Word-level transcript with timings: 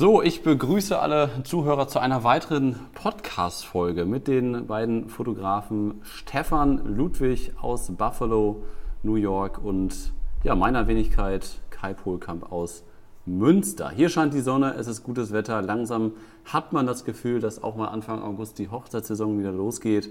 So, 0.00 0.22
ich 0.22 0.44
begrüße 0.44 0.96
alle 0.96 1.28
Zuhörer 1.42 1.88
zu 1.88 1.98
einer 1.98 2.22
weiteren 2.22 2.76
Podcast-Folge 2.94 4.04
mit 4.04 4.28
den 4.28 4.68
beiden 4.68 5.08
Fotografen 5.08 6.00
Stefan 6.04 6.94
Ludwig 6.94 7.50
aus 7.60 7.90
Buffalo, 7.90 8.62
New 9.02 9.16
York 9.16 9.58
und 9.60 10.12
ja, 10.44 10.54
meiner 10.54 10.86
Wenigkeit 10.86 11.58
Kai 11.70 11.94
Pohlkamp 11.94 12.52
aus 12.52 12.84
Münster. 13.26 13.90
Hier 13.90 14.08
scheint 14.08 14.34
die 14.34 14.40
Sonne, 14.40 14.76
es 14.78 14.86
ist 14.86 15.02
gutes 15.02 15.32
Wetter. 15.32 15.62
Langsam 15.62 16.12
hat 16.44 16.72
man 16.72 16.86
das 16.86 17.04
Gefühl, 17.04 17.40
dass 17.40 17.60
auch 17.60 17.74
mal 17.74 17.88
Anfang 17.88 18.22
August 18.22 18.60
die 18.60 18.68
Hochzeitssaison 18.68 19.36
wieder 19.36 19.50
losgeht. 19.50 20.10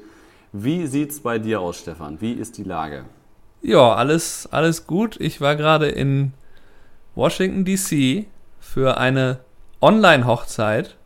Wie 0.52 0.86
sieht 0.88 1.12
es 1.12 1.22
bei 1.22 1.40
dir 1.40 1.62
aus, 1.62 1.80
Stefan? 1.80 2.20
Wie 2.20 2.34
ist 2.34 2.58
die 2.58 2.66
Lage? 2.66 3.06
Ja, 3.62 3.94
alles, 3.94 4.50
alles 4.52 4.86
gut. 4.86 5.16
Ich 5.22 5.40
war 5.40 5.56
gerade 5.56 5.88
in 5.88 6.34
Washington, 7.16 7.64
D.C. 7.64 8.28
für 8.60 8.98
eine 8.98 9.47
Online-Hochzeit 9.82 10.98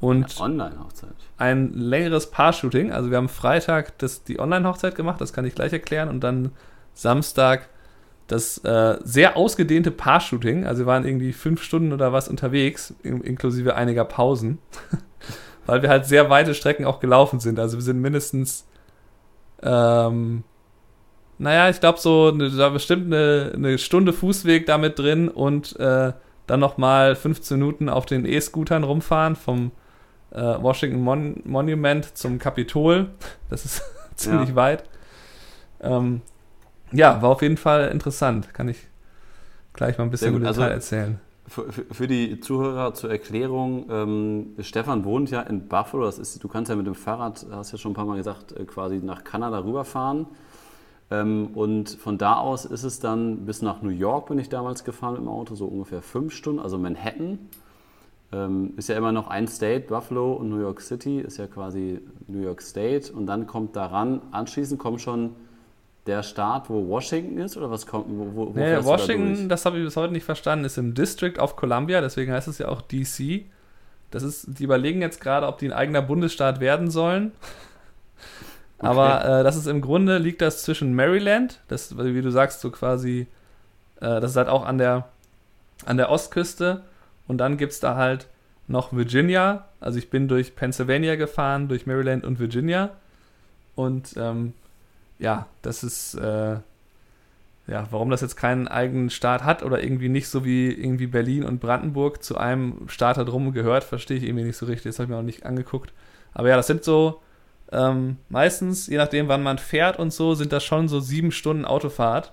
und 0.00 0.38
Online-Hochzeit. 0.38 1.14
ein 1.38 1.72
längeres 1.72 2.30
Paar-Shooting. 2.30 2.92
Also 2.92 3.10
wir 3.10 3.16
haben 3.16 3.28
Freitag 3.28 3.96
das, 3.98 4.24
die 4.24 4.38
Online-Hochzeit 4.38 4.94
gemacht, 4.94 5.20
das 5.20 5.32
kann 5.32 5.44
ich 5.44 5.54
gleich 5.54 5.72
erklären, 5.72 6.08
und 6.08 6.20
dann 6.20 6.52
Samstag 6.92 7.68
das 8.26 8.58
äh, 8.64 8.98
sehr 9.02 9.36
ausgedehnte 9.36 9.90
Paar-Shooting. 9.90 10.66
Also 10.66 10.82
wir 10.82 10.86
waren 10.86 11.06
irgendwie 11.06 11.32
fünf 11.32 11.62
Stunden 11.62 11.92
oder 11.92 12.12
was 12.12 12.28
unterwegs, 12.28 12.94
in, 13.02 13.20
inklusive 13.22 13.74
einiger 13.74 14.04
Pausen, 14.04 14.58
weil 15.66 15.82
wir 15.82 15.88
halt 15.88 16.06
sehr 16.06 16.30
weite 16.30 16.54
Strecken 16.54 16.84
auch 16.84 17.00
gelaufen 17.00 17.40
sind. 17.40 17.58
Also 17.58 17.76
wir 17.78 17.82
sind 17.82 18.00
mindestens, 18.00 18.66
ähm, 19.62 20.44
naja, 21.38 21.68
ich 21.68 21.80
glaube 21.80 21.98
so, 21.98 22.30
ne, 22.30 22.50
da 22.50 22.68
bestimmt 22.68 23.06
eine, 23.06 23.52
eine 23.54 23.78
Stunde 23.78 24.12
Fußweg 24.12 24.66
damit 24.66 24.98
drin 24.98 25.28
und 25.28 25.78
äh, 25.78 26.12
dann 26.46 26.60
nochmal 26.60 27.16
15 27.16 27.58
Minuten 27.58 27.88
auf 27.88 28.06
den 28.06 28.24
E-Scootern 28.26 28.84
rumfahren 28.84 29.36
vom 29.36 29.70
äh, 30.30 30.40
Washington 30.40 31.00
Mon 31.02 31.40
Monument 31.44 32.16
zum 32.16 32.38
Kapitol. 32.38 33.10
Das 33.50 33.64
ist 33.64 33.82
ziemlich 34.16 34.50
Ja. 34.50 34.54
weit. 34.56 34.84
Ähm, 35.80 36.20
ja, 36.92 37.20
war 37.22 37.30
auf 37.30 37.42
jeden 37.42 37.56
Fall 37.56 37.88
interessant. 37.88 38.52
Kann 38.54 38.68
ich 38.68 38.78
gleich 39.72 39.98
mal 39.98 40.04
ein 40.04 40.10
bisschen 40.10 40.34
im 40.36 40.44
Also- 40.46 40.60
Detail 40.60 40.74
erzählen. 40.74 41.20
Für, 41.46 41.70
für, 41.70 41.84
für 41.92 42.06
die 42.06 42.40
Zuhörer 42.40 42.94
zur 42.94 43.10
Erklärung, 43.10 43.84
ähm, 43.90 44.46
Stefan 44.60 45.04
wohnt 45.04 45.30
ja 45.30 45.42
in 45.42 45.68
Buffalo. 45.68 46.06
Das 46.06 46.18
ist, 46.18 46.42
du 46.42 46.48
kannst 46.48 46.70
ja 46.70 46.74
mit 46.76 46.86
dem 46.86 46.94
Fahrrad, 46.94 47.44
hast 47.50 47.70
ja 47.72 47.76
schon 47.76 47.90
ein 47.90 47.94
paar 47.94 48.06
Mal 48.06 48.16
gesagt, 48.16 48.52
äh, 48.52 48.64
quasi 48.64 48.96
nach 48.96 49.24
Kanada 49.24 49.58
rüberfahren. 49.58 50.24
Ähm, 51.10 51.48
und 51.54 51.90
von 51.90 52.18
da 52.18 52.36
aus 52.36 52.64
ist 52.64 52.82
es 52.82 53.00
dann 53.00 53.44
bis 53.44 53.62
nach 53.62 53.82
New 53.82 53.90
York 53.90 54.28
bin 54.28 54.38
ich 54.38 54.48
damals 54.48 54.84
gefahren 54.84 55.16
dem 55.16 55.28
Auto, 55.28 55.54
so 55.54 55.66
ungefähr 55.66 56.02
fünf 56.02 56.34
Stunden, 56.34 56.60
also 56.60 56.78
Manhattan. 56.78 57.38
Ähm, 58.32 58.72
ist 58.76 58.88
ja 58.88 58.96
immer 58.96 59.12
noch 59.12 59.28
ein 59.28 59.46
State, 59.46 59.86
Buffalo 59.86 60.32
und 60.32 60.48
New 60.48 60.60
York 60.60 60.80
City 60.80 61.20
ist 61.20 61.36
ja 61.36 61.46
quasi 61.46 62.00
New 62.26 62.42
York 62.42 62.62
State. 62.62 63.12
Und 63.12 63.26
dann 63.26 63.46
kommt 63.46 63.76
daran, 63.76 64.22
anschließend 64.32 64.80
kommt 64.80 65.00
schon 65.00 65.36
der 66.06 66.22
Staat, 66.22 66.68
wo 66.68 66.88
Washington 66.88 67.38
ist, 67.38 67.56
oder 67.56 67.70
was 67.70 67.86
kommt? 67.86 68.06
Wo, 68.08 68.26
wo, 68.34 68.54
wo 68.54 68.58
Nee, 68.58 68.72
da 68.72 68.84
Washington, 68.84 69.34
durch? 69.34 69.48
das 69.48 69.64
habe 69.64 69.78
ich 69.78 69.84
bis 69.84 69.96
heute 69.96 70.12
nicht 70.12 70.24
verstanden, 70.24 70.64
ist 70.64 70.76
im 70.78 70.94
District 70.94 71.38
of 71.38 71.56
Columbia, 71.56 72.00
deswegen 72.00 72.32
heißt 72.32 72.48
es 72.48 72.58
ja 72.58 72.68
auch 72.68 72.82
DC. 72.82 73.44
Das 74.10 74.22
ist, 74.22 74.58
die 74.58 74.64
überlegen 74.64 75.00
jetzt 75.00 75.20
gerade, 75.20 75.46
ob 75.46 75.58
die 75.58 75.66
ein 75.66 75.72
eigener 75.72 76.02
Bundesstaat 76.02 76.60
werden 76.60 76.90
sollen. 76.90 77.32
Aber 78.84 79.40
äh, 79.40 79.44
das 79.44 79.56
ist 79.56 79.66
im 79.66 79.80
Grunde, 79.80 80.18
liegt 80.18 80.40
das 80.40 80.62
zwischen 80.62 80.94
Maryland, 80.94 81.60
das, 81.68 81.96
wie 81.96 82.22
du 82.22 82.30
sagst, 82.30 82.60
so 82.60 82.70
quasi, 82.70 83.26
äh, 84.00 84.20
das 84.20 84.32
ist 84.32 84.36
halt 84.36 84.48
auch 84.48 84.64
an 84.64 84.78
der, 84.78 85.08
an 85.86 85.96
der 85.96 86.10
Ostküste. 86.10 86.82
Und 87.26 87.38
dann 87.38 87.56
gibt 87.56 87.72
es 87.72 87.80
da 87.80 87.96
halt 87.96 88.26
noch 88.66 88.92
Virginia. 88.92 89.64
Also 89.80 89.98
ich 89.98 90.10
bin 90.10 90.28
durch 90.28 90.56
Pennsylvania 90.56 91.16
gefahren, 91.16 91.68
durch 91.68 91.86
Maryland 91.86 92.24
und 92.24 92.38
Virginia. 92.38 92.90
Und 93.74 94.14
ähm, 94.16 94.52
ja, 95.18 95.46
das 95.62 95.82
ist, 95.82 96.14
äh, 96.14 96.56
ja, 97.66 97.86
warum 97.90 98.10
das 98.10 98.20
jetzt 98.20 98.36
keinen 98.36 98.68
eigenen 98.68 99.10
Staat 99.10 99.44
hat 99.44 99.62
oder 99.62 99.82
irgendwie 99.82 100.08
nicht 100.08 100.28
so 100.28 100.44
wie 100.44 100.70
irgendwie 100.70 101.06
Berlin 101.06 101.44
und 101.44 101.60
Brandenburg 101.60 102.22
zu 102.22 102.36
einem 102.36 102.88
Staat 102.88 103.16
da 103.16 103.24
drum 103.24 103.52
gehört, 103.52 103.84
verstehe 103.84 104.18
ich 104.18 104.24
irgendwie 104.24 104.44
nicht 104.44 104.56
so 104.56 104.66
richtig. 104.66 104.90
Das 104.90 104.98
habe 104.98 105.04
ich 105.04 105.10
mir 105.10 105.16
noch 105.16 105.22
nicht 105.22 105.46
angeguckt. 105.46 105.92
Aber 106.34 106.48
ja, 106.48 106.56
das 106.56 106.66
sind 106.66 106.84
so 106.84 107.22
ähm, 107.74 108.18
meistens, 108.28 108.86
je 108.86 108.96
nachdem, 108.96 109.28
wann 109.28 109.42
man 109.42 109.58
fährt 109.58 109.98
und 109.98 110.12
so, 110.12 110.34
sind 110.34 110.52
das 110.52 110.64
schon 110.64 110.88
so 110.88 111.00
sieben 111.00 111.32
Stunden 111.32 111.64
Autofahrt. 111.64 112.32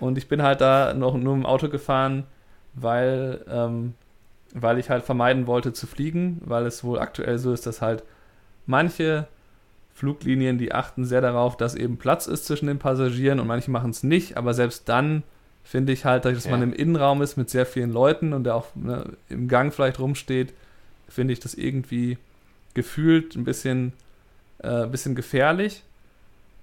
Und 0.00 0.18
ich 0.18 0.28
bin 0.28 0.42
halt 0.42 0.60
da 0.60 0.94
noch 0.94 1.16
nur 1.16 1.34
im 1.34 1.46
Auto 1.46 1.68
gefahren, 1.68 2.24
weil, 2.74 3.44
ähm, 3.48 3.94
weil 4.54 4.78
ich 4.78 4.90
halt 4.90 5.04
vermeiden 5.04 5.46
wollte 5.46 5.72
zu 5.72 5.86
fliegen, 5.86 6.40
weil 6.44 6.66
es 6.66 6.82
wohl 6.82 6.98
aktuell 6.98 7.38
so 7.38 7.52
ist, 7.52 7.66
dass 7.66 7.82
halt 7.82 8.02
manche 8.66 9.28
Fluglinien, 9.94 10.58
die 10.58 10.72
achten 10.72 11.04
sehr 11.04 11.20
darauf, 11.20 11.56
dass 11.56 11.74
eben 11.74 11.96
Platz 11.98 12.26
ist 12.26 12.46
zwischen 12.46 12.66
den 12.68 12.78
Passagieren 12.78 13.40
und 13.40 13.46
manche 13.48 13.70
machen 13.70 13.90
es 13.90 14.02
nicht, 14.02 14.36
aber 14.36 14.54
selbst 14.54 14.88
dann 14.88 15.24
finde 15.64 15.92
ich 15.92 16.04
halt, 16.04 16.24
dass 16.24 16.38
Okay. 16.38 16.50
man 16.50 16.62
im 16.62 16.72
Innenraum 16.72 17.20
ist 17.20 17.36
mit 17.36 17.50
sehr 17.50 17.66
vielen 17.66 17.92
Leuten 17.92 18.32
und 18.32 18.44
der 18.44 18.54
auch 18.54 18.74
ne, 18.74 19.04
im 19.28 19.48
Gang 19.48 19.74
vielleicht 19.74 19.98
rumsteht, 19.98 20.54
finde 21.08 21.32
ich 21.32 21.40
das 21.40 21.54
irgendwie 21.54 22.16
gefühlt 22.74 23.34
ein 23.34 23.44
bisschen, 23.44 23.92
äh, 24.58 24.86
bisschen 24.86 25.14
gefährlich. 25.14 25.82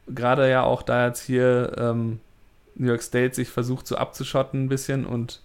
Gerade 0.07 0.49
ja 0.49 0.63
auch 0.63 0.83
da 0.83 1.07
jetzt 1.07 1.21
hier 1.21 1.73
ähm, 1.77 2.19
New 2.75 2.87
York 2.87 3.01
State 3.01 3.35
sich 3.35 3.49
versucht 3.49 3.87
so 3.87 3.95
abzuschotten 3.95 4.65
ein 4.65 4.69
bisschen 4.69 5.05
und 5.05 5.41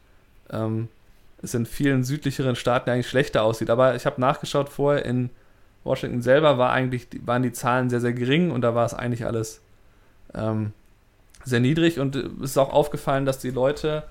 ähm, 0.51 0.89
es 1.43 1.55
in 1.55 1.65
vielen 1.65 2.05
südlicheren 2.05 2.57
Staaten 2.57 2.91
eigentlich 2.91 3.09
schlechter 3.09 3.43
aussieht. 3.43 3.71
Aber 3.71 3.95
ich 3.95 4.05
habe 4.05 4.21
nachgeschaut 4.21 4.69
vorher 4.69 5.05
in 5.05 5.31
Washington 5.85 6.21
selber 6.21 6.59
war 6.59 6.73
eigentlich, 6.73 7.09
waren 7.25 7.43
die 7.43 7.53
Zahlen 7.53 7.89
sehr, 7.89 8.01
sehr 8.01 8.13
gering 8.13 8.51
und 8.51 8.61
da 8.61 8.75
war 8.75 8.85
es 8.85 8.93
eigentlich 8.93 9.25
alles 9.25 9.63
ähm, 10.35 10.73
sehr 11.45 11.61
niedrig 11.61 11.99
und 11.99 12.17
äh, 12.17 12.29
es 12.43 12.51
ist 12.51 12.59
auch 12.59 12.73
aufgefallen, 12.73 13.25
dass 13.25 13.39
die 13.39 13.51
Leute 13.51 14.05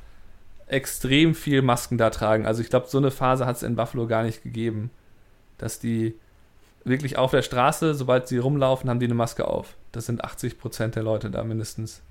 extrem 0.68 1.36
viel 1.36 1.62
Masken 1.62 1.98
da 1.98 2.10
tragen. 2.10 2.46
Also 2.46 2.62
ich 2.62 2.70
glaube, 2.70 2.88
so 2.88 2.98
eine 2.98 3.12
Phase 3.12 3.46
hat 3.46 3.58
es 3.58 3.64
in 3.64 3.76
Buffalo 3.76 4.08
gar 4.08 4.24
nicht 4.24 4.44
gegeben, 4.44 4.92
dass 5.58 5.80
die 5.80 6.16
wirklich 6.84 7.18
auf 7.18 7.32
der 7.32 7.42
Straße, 7.42 7.94
sobald 7.94 8.28
sie 8.28 8.38
rumlaufen, 8.38 8.90
haben 8.90 9.00
die 9.00 9.06
eine 9.06 9.14
Maske 9.16 9.48
auf. 9.48 9.76
Das 9.92 10.06
sind 10.06 10.24
80 10.24 10.60
Prozent 10.60 10.96
der 10.96 11.04
Leute 11.04 11.30
da 11.30 11.44
mindestens. 11.44 12.02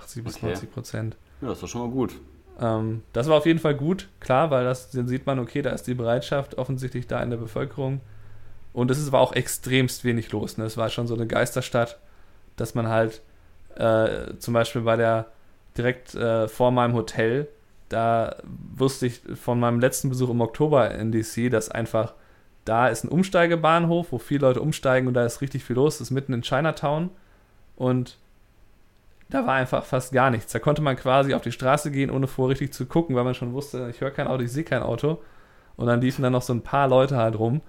80 0.00 0.24
bis 0.24 0.36
Okay. 0.36 0.46
90 0.46 0.72
Prozent. 0.72 1.16
Ja, 1.40 1.48
das 1.48 1.62
war 1.62 1.68
schon 1.68 1.82
mal 1.82 1.90
gut. 1.90 2.14
Ähm, 2.60 3.02
das 3.12 3.28
war 3.28 3.36
auf 3.38 3.46
jeden 3.46 3.58
Fall 3.58 3.74
gut, 3.74 4.08
klar, 4.20 4.50
weil 4.50 4.64
das, 4.64 4.90
dann 4.90 5.08
sieht 5.08 5.26
man, 5.26 5.38
okay, 5.38 5.62
da 5.62 5.70
ist 5.70 5.86
die 5.86 5.94
Bereitschaft 5.94 6.58
offensichtlich 6.58 7.06
da 7.06 7.22
in 7.22 7.30
der 7.30 7.38
Bevölkerung. 7.38 8.00
Und 8.72 8.90
es 8.90 8.98
ist 8.98 9.08
aber 9.08 9.20
auch 9.20 9.32
extremst 9.32 10.04
wenig 10.04 10.30
los. 10.32 10.56
Ne? 10.58 10.64
Es 10.64 10.76
war 10.76 10.90
schon 10.90 11.06
so 11.06 11.14
eine 11.14 11.26
Geisterstadt, 11.26 11.98
dass 12.56 12.74
man 12.74 12.88
halt 12.88 13.20
äh, 13.76 14.34
zum 14.38 14.54
Beispiel 14.54 14.82
bei 14.82 14.96
der 14.96 15.26
direkt 15.76 16.14
äh, 16.14 16.46
vor 16.48 16.70
meinem 16.70 16.94
Hotel, 16.94 17.48
da 17.88 18.36
wusste 18.76 19.06
ich 19.06 19.20
von 19.34 19.58
meinem 19.58 19.80
letzten 19.80 20.08
Besuch 20.08 20.30
im 20.30 20.40
Oktober 20.40 20.92
in 20.94 21.10
DC, 21.10 21.50
dass 21.50 21.68
einfach 21.70 22.14
da 22.64 22.88
ist 22.88 23.04
ein 23.04 23.08
Umsteigebahnhof, 23.08 24.12
wo 24.12 24.18
viele 24.18 24.46
Leute 24.46 24.60
umsteigen 24.60 25.08
und 25.08 25.14
da 25.14 25.24
ist 25.24 25.40
richtig 25.40 25.64
viel 25.64 25.76
los. 25.76 25.98
Das 25.98 26.08
ist 26.08 26.10
mitten 26.10 26.32
in 26.32 26.42
Chinatown 26.42 27.10
und 27.76 28.18
da 29.30 29.46
war 29.46 29.54
einfach 29.54 29.84
fast 29.84 30.12
gar 30.12 30.30
nichts. 30.30 30.52
Da 30.52 30.58
konnte 30.58 30.82
man 30.82 30.96
quasi 30.96 31.34
auf 31.34 31.42
die 31.42 31.52
Straße 31.52 31.90
gehen, 31.90 32.10
ohne 32.10 32.26
vor 32.26 32.48
richtig 32.48 32.72
zu 32.72 32.86
gucken, 32.86 33.14
weil 33.16 33.24
man 33.24 33.34
schon 33.34 33.52
wusste, 33.52 33.88
ich 33.90 34.00
höre 34.00 34.10
kein 34.10 34.26
Auto, 34.26 34.42
ich 34.42 34.52
sehe 34.52 34.64
kein 34.64 34.82
Auto. 34.82 35.22
Und 35.76 35.86
dann 35.86 36.00
liefen 36.00 36.22
dann 36.22 36.32
noch 36.32 36.42
so 36.42 36.52
ein 36.52 36.62
paar 36.62 36.88
Leute 36.88 37.16
halt 37.16 37.38
rum. 37.38 37.62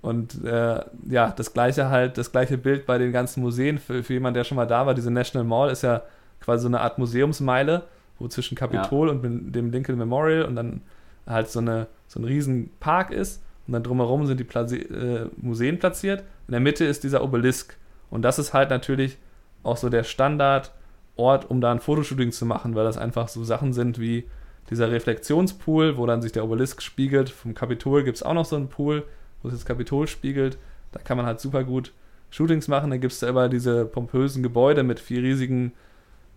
Und 0.00 0.44
äh, 0.44 0.80
ja, 1.08 1.30
das 1.30 1.52
gleiche 1.52 1.90
halt, 1.90 2.18
das 2.18 2.32
gleiche 2.32 2.58
Bild 2.58 2.86
bei 2.86 2.98
den 2.98 3.12
ganzen 3.12 3.40
Museen. 3.40 3.78
Für, 3.78 4.02
für 4.02 4.14
jemanden, 4.14 4.34
der 4.34 4.44
schon 4.44 4.56
mal 4.56 4.66
da 4.66 4.84
war, 4.86 4.94
diese 4.94 5.10
National 5.10 5.46
Mall 5.46 5.70
ist 5.70 5.82
ja 5.82 6.02
quasi 6.40 6.62
so 6.62 6.68
eine 6.68 6.80
Art 6.80 6.98
Museumsmeile, 6.98 7.84
wo 8.18 8.26
zwischen 8.26 8.56
Kapitol 8.56 9.08
und 9.08 9.22
mit 9.22 9.54
dem 9.54 9.70
Lincoln 9.70 9.98
Memorial 9.98 10.44
und 10.44 10.56
dann 10.56 10.80
halt 11.26 11.48
so, 11.48 11.60
eine, 11.60 11.86
so 12.08 12.18
ein 12.20 12.24
riesen 12.24 12.70
Park 12.80 13.12
ist. 13.12 13.42
Und 13.66 13.74
dann 13.74 13.82
drumherum 13.82 14.26
sind 14.26 14.40
die 14.40 14.44
Plase 14.44 14.76
äh, 14.76 15.28
Museen 15.36 15.78
platziert. 15.78 16.24
In 16.48 16.52
der 16.52 16.60
Mitte 16.60 16.84
ist 16.84 17.04
dieser 17.04 17.22
Obelisk. 17.22 17.76
Und 18.10 18.22
das 18.22 18.38
ist 18.38 18.52
halt 18.52 18.70
natürlich 18.70 19.18
auch 19.62 19.76
so 19.76 19.88
der 19.88 20.04
Standardort, 20.04 21.48
um 21.48 21.60
da 21.60 21.70
ein 21.70 21.80
Fotoshooting 21.80 22.32
zu 22.32 22.44
machen, 22.44 22.74
weil 22.74 22.84
das 22.84 22.98
einfach 22.98 23.28
so 23.28 23.44
Sachen 23.44 23.72
sind 23.72 23.98
wie 23.98 24.24
dieser 24.70 24.90
Reflexionspool, 24.90 25.96
wo 25.96 26.06
dann 26.06 26.22
sich 26.22 26.32
der 26.32 26.44
Obelisk 26.44 26.82
spiegelt. 26.82 27.30
Vom 27.30 27.54
Kapitol 27.54 28.04
gibt 28.04 28.16
es 28.16 28.22
auch 28.22 28.34
noch 28.34 28.44
so 28.44 28.56
einen 28.56 28.68
Pool, 28.68 29.04
wo 29.42 29.48
sich 29.48 29.58
das 29.58 29.66
Kapitol 29.66 30.06
spiegelt. 30.06 30.58
Da 30.92 31.00
kann 31.00 31.16
man 31.16 31.26
halt 31.26 31.40
super 31.40 31.64
gut 31.64 31.92
Shootings 32.30 32.68
machen. 32.68 32.90
Da 32.90 32.96
gibt 32.96 33.12
es 33.12 33.20
da 33.20 33.28
immer 33.28 33.48
diese 33.48 33.84
pompösen 33.84 34.42
Gebäude 34.42 34.82
mit 34.82 35.00
vier 35.00 35.22
riesigen, 35.22 35.72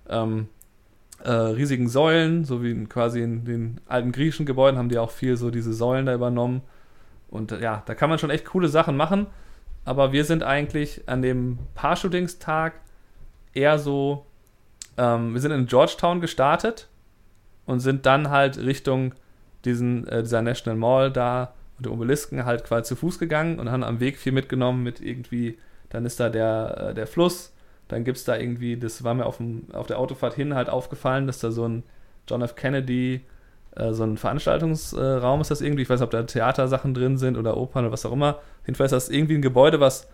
ähm, 0.10 0.48
äh, 1.24 1.32
riesigen 1.32 1.88
Säulen, 1.88 2.44
so 2.44 2.62
wie 2.64 2.86
quasi 2.86 3.22
in 3.22 3.46
den 3.46 3.82
alten 3.88 4.12
griechischen 4.12 4.46
Gebäuden 4.46 4.78
haben 4.78 4.90
die 4.90 4.98
auch 4.98 5.12
viel 5.12 5.38
so 5.38 5.50
diese 5.50 5.74
Säulen 5.74 6.06
da 6.06 6.14
übernommen. 6.14 6.62
Und 7.30 7.52
äh, 7.52 7.62
ja, 7.62 7.84
da 7.86 7.96
kann 7.96 8.10
man 8.10 8.20
schon 8.20 8.30
echt 8.30 8.46
coole 8.46 8.68
Sachen 8.68 8.98
machen. 8.98 9.28
Aber 9.84 10.12
wir 10.12 10.26
sind 10.26 10.44
eigentlich 10.44 11.04
an 11.08 11.22
dem 11.22 11.60
Paar-Shootingstag 11.76 12.74
eher 13.54 13.78
so, 13.78 14.26
ähm, 14.98 15.34
wir 15.34 15.42
sind 15.42 15.52
in 15.52 15.68
Georgetown 15.68 16.22
gestartet 16.22 16.88
und 17.66 17.80
sind 17.80 18.06
dann 18.06 18.30
halt 18.30 18.58
Richtung 18.58 19.14
diesen, 19.64 20.08
äh, 20.08 20.24
dieser 20.24 20.42
National 20.42 20.78
Mall 20.78 21.12
da 21.12 21.54
und 21.78 21.86
der 21.86 21.94
Obelisken 21.94 22.46
halt 22.46 22.64
quasi 22.64 22.90
zu 22.90 22.96
Fuß 22.96 23.20
gegangen 23.20 23.60
und 23.60 23.72
haben 23.72 23.84
am 23.84 24.00
Weg 24.00 24.18
viel 24.18 24.32
mitgenommen 24.32 24.84
mit 24.84 25.02
irgendwie, 25.02 25.58
dann 25.90 26.06
ist 26.06 26.20
da 26.20 26.30
der, 26.30 26.90
äh, 26.90 26.94
der 26.94 27.08
Fluss, 27.08 27.54
dann 27.88 28.04
gibt 28.04 28.18
es 28.18 28.24
da 28.24 28.38
irgendwie, 28.38 28.78
das 28.78 29.04
war 29.04 29.14
mir 29.14 29.26
auf, 29.26 29.38
dem, 29.38 29.68
auf 29.74 29.88
der 29.88 30.00
Autofahrt 30.00 30.34
hin 30.34 30.56
halt 30.56 30.70
aufgefallen, 30.70 31.28
dass 31.28 31.40
da 31.40 31.52
so 31.52 31.68
ein 31.68 31.84
John 32.28 32.42
F. 32.42 32.56
Kennedy, 32.56 33.22
äh, 33.76 33.94
so 33.94 34.04
ein 34.04 34.18
Veranstaltungsraum 34.18 35.42
ist 35.42 35.52
das 35.52 35.62
irgendwie, 35.62 35.84
ich 35.84 35.90
weiß 35.90 36.00
nicht, 36.00 36.06
ob 36.06 36.12
da 36.12 36.24
Theatersachen 36.24 36.94
drin 36.94 37.18
sind 37.18 37.38
oder 37.38 37.58
Opern 37.58 37.86
oder 37.86 37.94
was 37.94 38.06
auch 38.06 38.12
immer. 38.12 38.40
Jedenfalls 38.66 38.92
ist 38.92 39.08
das 39.08 39.10
irgendwie 39.14 39.36
ein 39.36 39.42
Gebäude, 39.42 39.80
was 39.80 40.08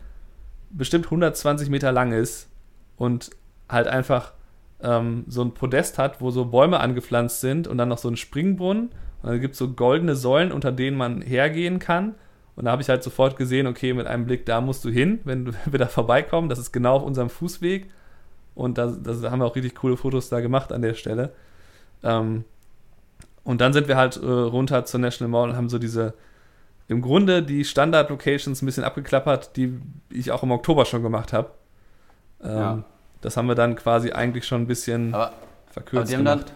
bestimmt 0.72 1.06
120 1.06 1.70
Meter 1.70 1.92
lang 1.92 2.12
ist 2.12 2.50
und 2.98 3.32
halt 3.70 3.88
einfach 3.88 4.34
ähm, 4.82 5.26
so 5.28 5.44
ein 5.44 5.54
Podest 5.54 5.98
hat, 5.98 6.22
wo 6.22 6.32
so 6.32 6.46
Bäume 6.46 6.80
angepflanzt 6.80 7.42
sind 7.42 7.68
und 7.68 7.78
dann 7.78 7.90
noch 7.90 7.98
so 7.98 8.10
ein 8.10 8.18
Springbrunnen. 8.18 8.90
Und 9.22 9.30
dann 9.30 9.40
gibt 9.40 9.54
es 9.54 9.60
so 9.60 9.70
goldene 9.70 10.16
Säulen, 10.16 10.52
unter 10.52 10.72
denen 10.72 10.98
man 10.98 11.22
hergehen 11.22 11.80
kann. 11.80 12.16
Und 12.56 12.66
da 12.66 12.72
habe 12.72 12.82
ich 12.82 12.90
halt 12.90 13.04
sofort 13.04 13.38
gesehen, 13.38 13.68
okay, 13.68 13.94
mit 13.94 14.08
einem 14.08 14.26
Blick, 14.26 14.46
da 14.46 14.62
musst 14.62 14.84
du 14.84 14.90
hin, 14.90 15.20
wenn 15.24 15.54
wir 15.66 15.80
da 15.80 15.88
vorbeikommen. 15.88 16.50
Das 16.50 16.60
ist 16.60 16.72
genau 16.72 16.98
auf 16.98 17.04
unserem 17.04 17.30
Fußweg. 17.30 17.90
Und 18.56 18.78
da, 18.78 18.88
haben 18.88 19.40
wir 19.40 19.46
auch 19.46 19.56
richtig 19.56 19.76
coole 19.76 19.98
Fotos 19.98 20.30
da 20.30 20.42
gemacht 20.42 20.74
an 20.74 20.82
der 20.82 20.94
Stelle. 20.94 21.32
Ähm, 22.04 22.44
und 23.44 23.62
dann 23.62 23.74
sind 23.74 23.88
wir 23.88 23.98
halt 23.98 24.18
äh, 24.18 24.26
runter 24.26 24.86
zur 24.86 25.00
National 25.00 25.30
Mall 25.30 25.50
und 25.50 25.56
haben 25.56 25.70
so 25.70 25.80
diese, 25.80 26.14
im 26.88 27.02
Grunde 27.02 27.42
die 27.44 27.66
Standard-Locations 27.66 28.62
ein 28.62 28.66
bisschen 28.66 28.84
abgeklappert, 28.84 29.56
die 29.58 29.80
ich 30.10 30.32
auch 30.32 30.44
im 30.44 30.52
Oktober 30.52 30.86
schon 30.86 31.02
gemacht 31.02 31.34
habe. 31.34 31.52
Ähm, 32.44 32.50
ja. 32.50 32.84
Das 33.22 33.38
haben 33.38 33.48
wir 33.48 33.56
dann 33.56 33.76
quasi 33.76 34.12
eigentlich 34.12 34.46
schon 34.46 34.62
ein 34.62 34.68
bisschen 34.68 35.14
aber, 35.14 35.34
verkürzt 35.72 36.14
aber 36.14 36.24
die 36.24 36.30
haben 36.30 36.38
gemacht. 36.40 36.54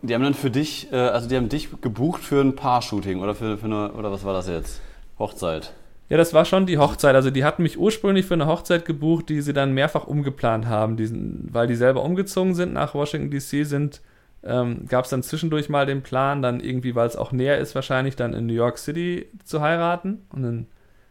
Dann, 0.00 0.08
die 0.08 0.14
haben 0.14 0.22
dann 0.22 0.34
für 0.34 0.50
dich, 0.50 0.92
äh, 0.92 0.96
also 0.96 1.28
die 1.28 1.36
haben 1.36 1.48
dich 1.48 1.68
gebucht 1.80 2.22
für 2.22 2.40
ein 2.40 2.54
Paar-Shooting 2.54 3.20
oder 3.20 3.34
für, 3.34 3.58
für 3.58 3.66
eine, 3.66 3.92
oder 3.92 4.12
was 4.12 4.24
war 4.24 4.32
das 4.32 4.48
jetzt? 4.48 4.80
Hochzeit? 5.18 5.72
Ja, 6.08 6.16
das 6.16 6.32
war 6.34 6.44
schon 6.44 6.66
die 6.66 6.78
Hochzeit. 6.78 7.14
Also 7.14 7.30
die 7.30 7.44
hatten 7.44 7.62
mich 7.62 7.78
ursprünglich 7.78 8.26
für 8.26 8.34
eine 8.34 8.46
Hochzeit 8.46 8.84
gebucht, 8.84 9.28
die 9.28 9.40
sie 9.40 9.52
dann 9.52 9.72
mehrfach 9.72 10.06
umgeplant 10.06 10.66
haben. 10.66 10.96
Diesen, 10.96 11.48
weil 11.52 11.66
die 11.66 11.74
selber 11.74 12.04
umgezogen 12.04 12.54
sind 12.54 12.72
nach 12.72 12.94
Washington 12.94 13.30
DC, 13.30 13.66
sind 13.66 14.00
ähm, 14.46 14.86
gab 14.88 15.04
es 15.04 15.10
dann 15.10 15.22
zwischendurch 15.22 15.68
mal 15.68 15.86
den 15.86 16.02
Plan, 16.02 16.42
dann 16.42 16.60
irgendwie, 16.60 16.94
weil 16.94 17.06
es 17.06 17.16
auch 17.16 17.32
näher 17.32 17.58
ist, 17.58 17.74
wahrscheinlich 17.74 18.16
dann 18.16 18.32
in 18.32 18.46
New 18.46 18.54
York 18.54 18.78
City 18.78 19.26
zu 19.44 19.60
heiraten. 19.60 20.26
Und 20.30 20.42
dann 20.42 20.66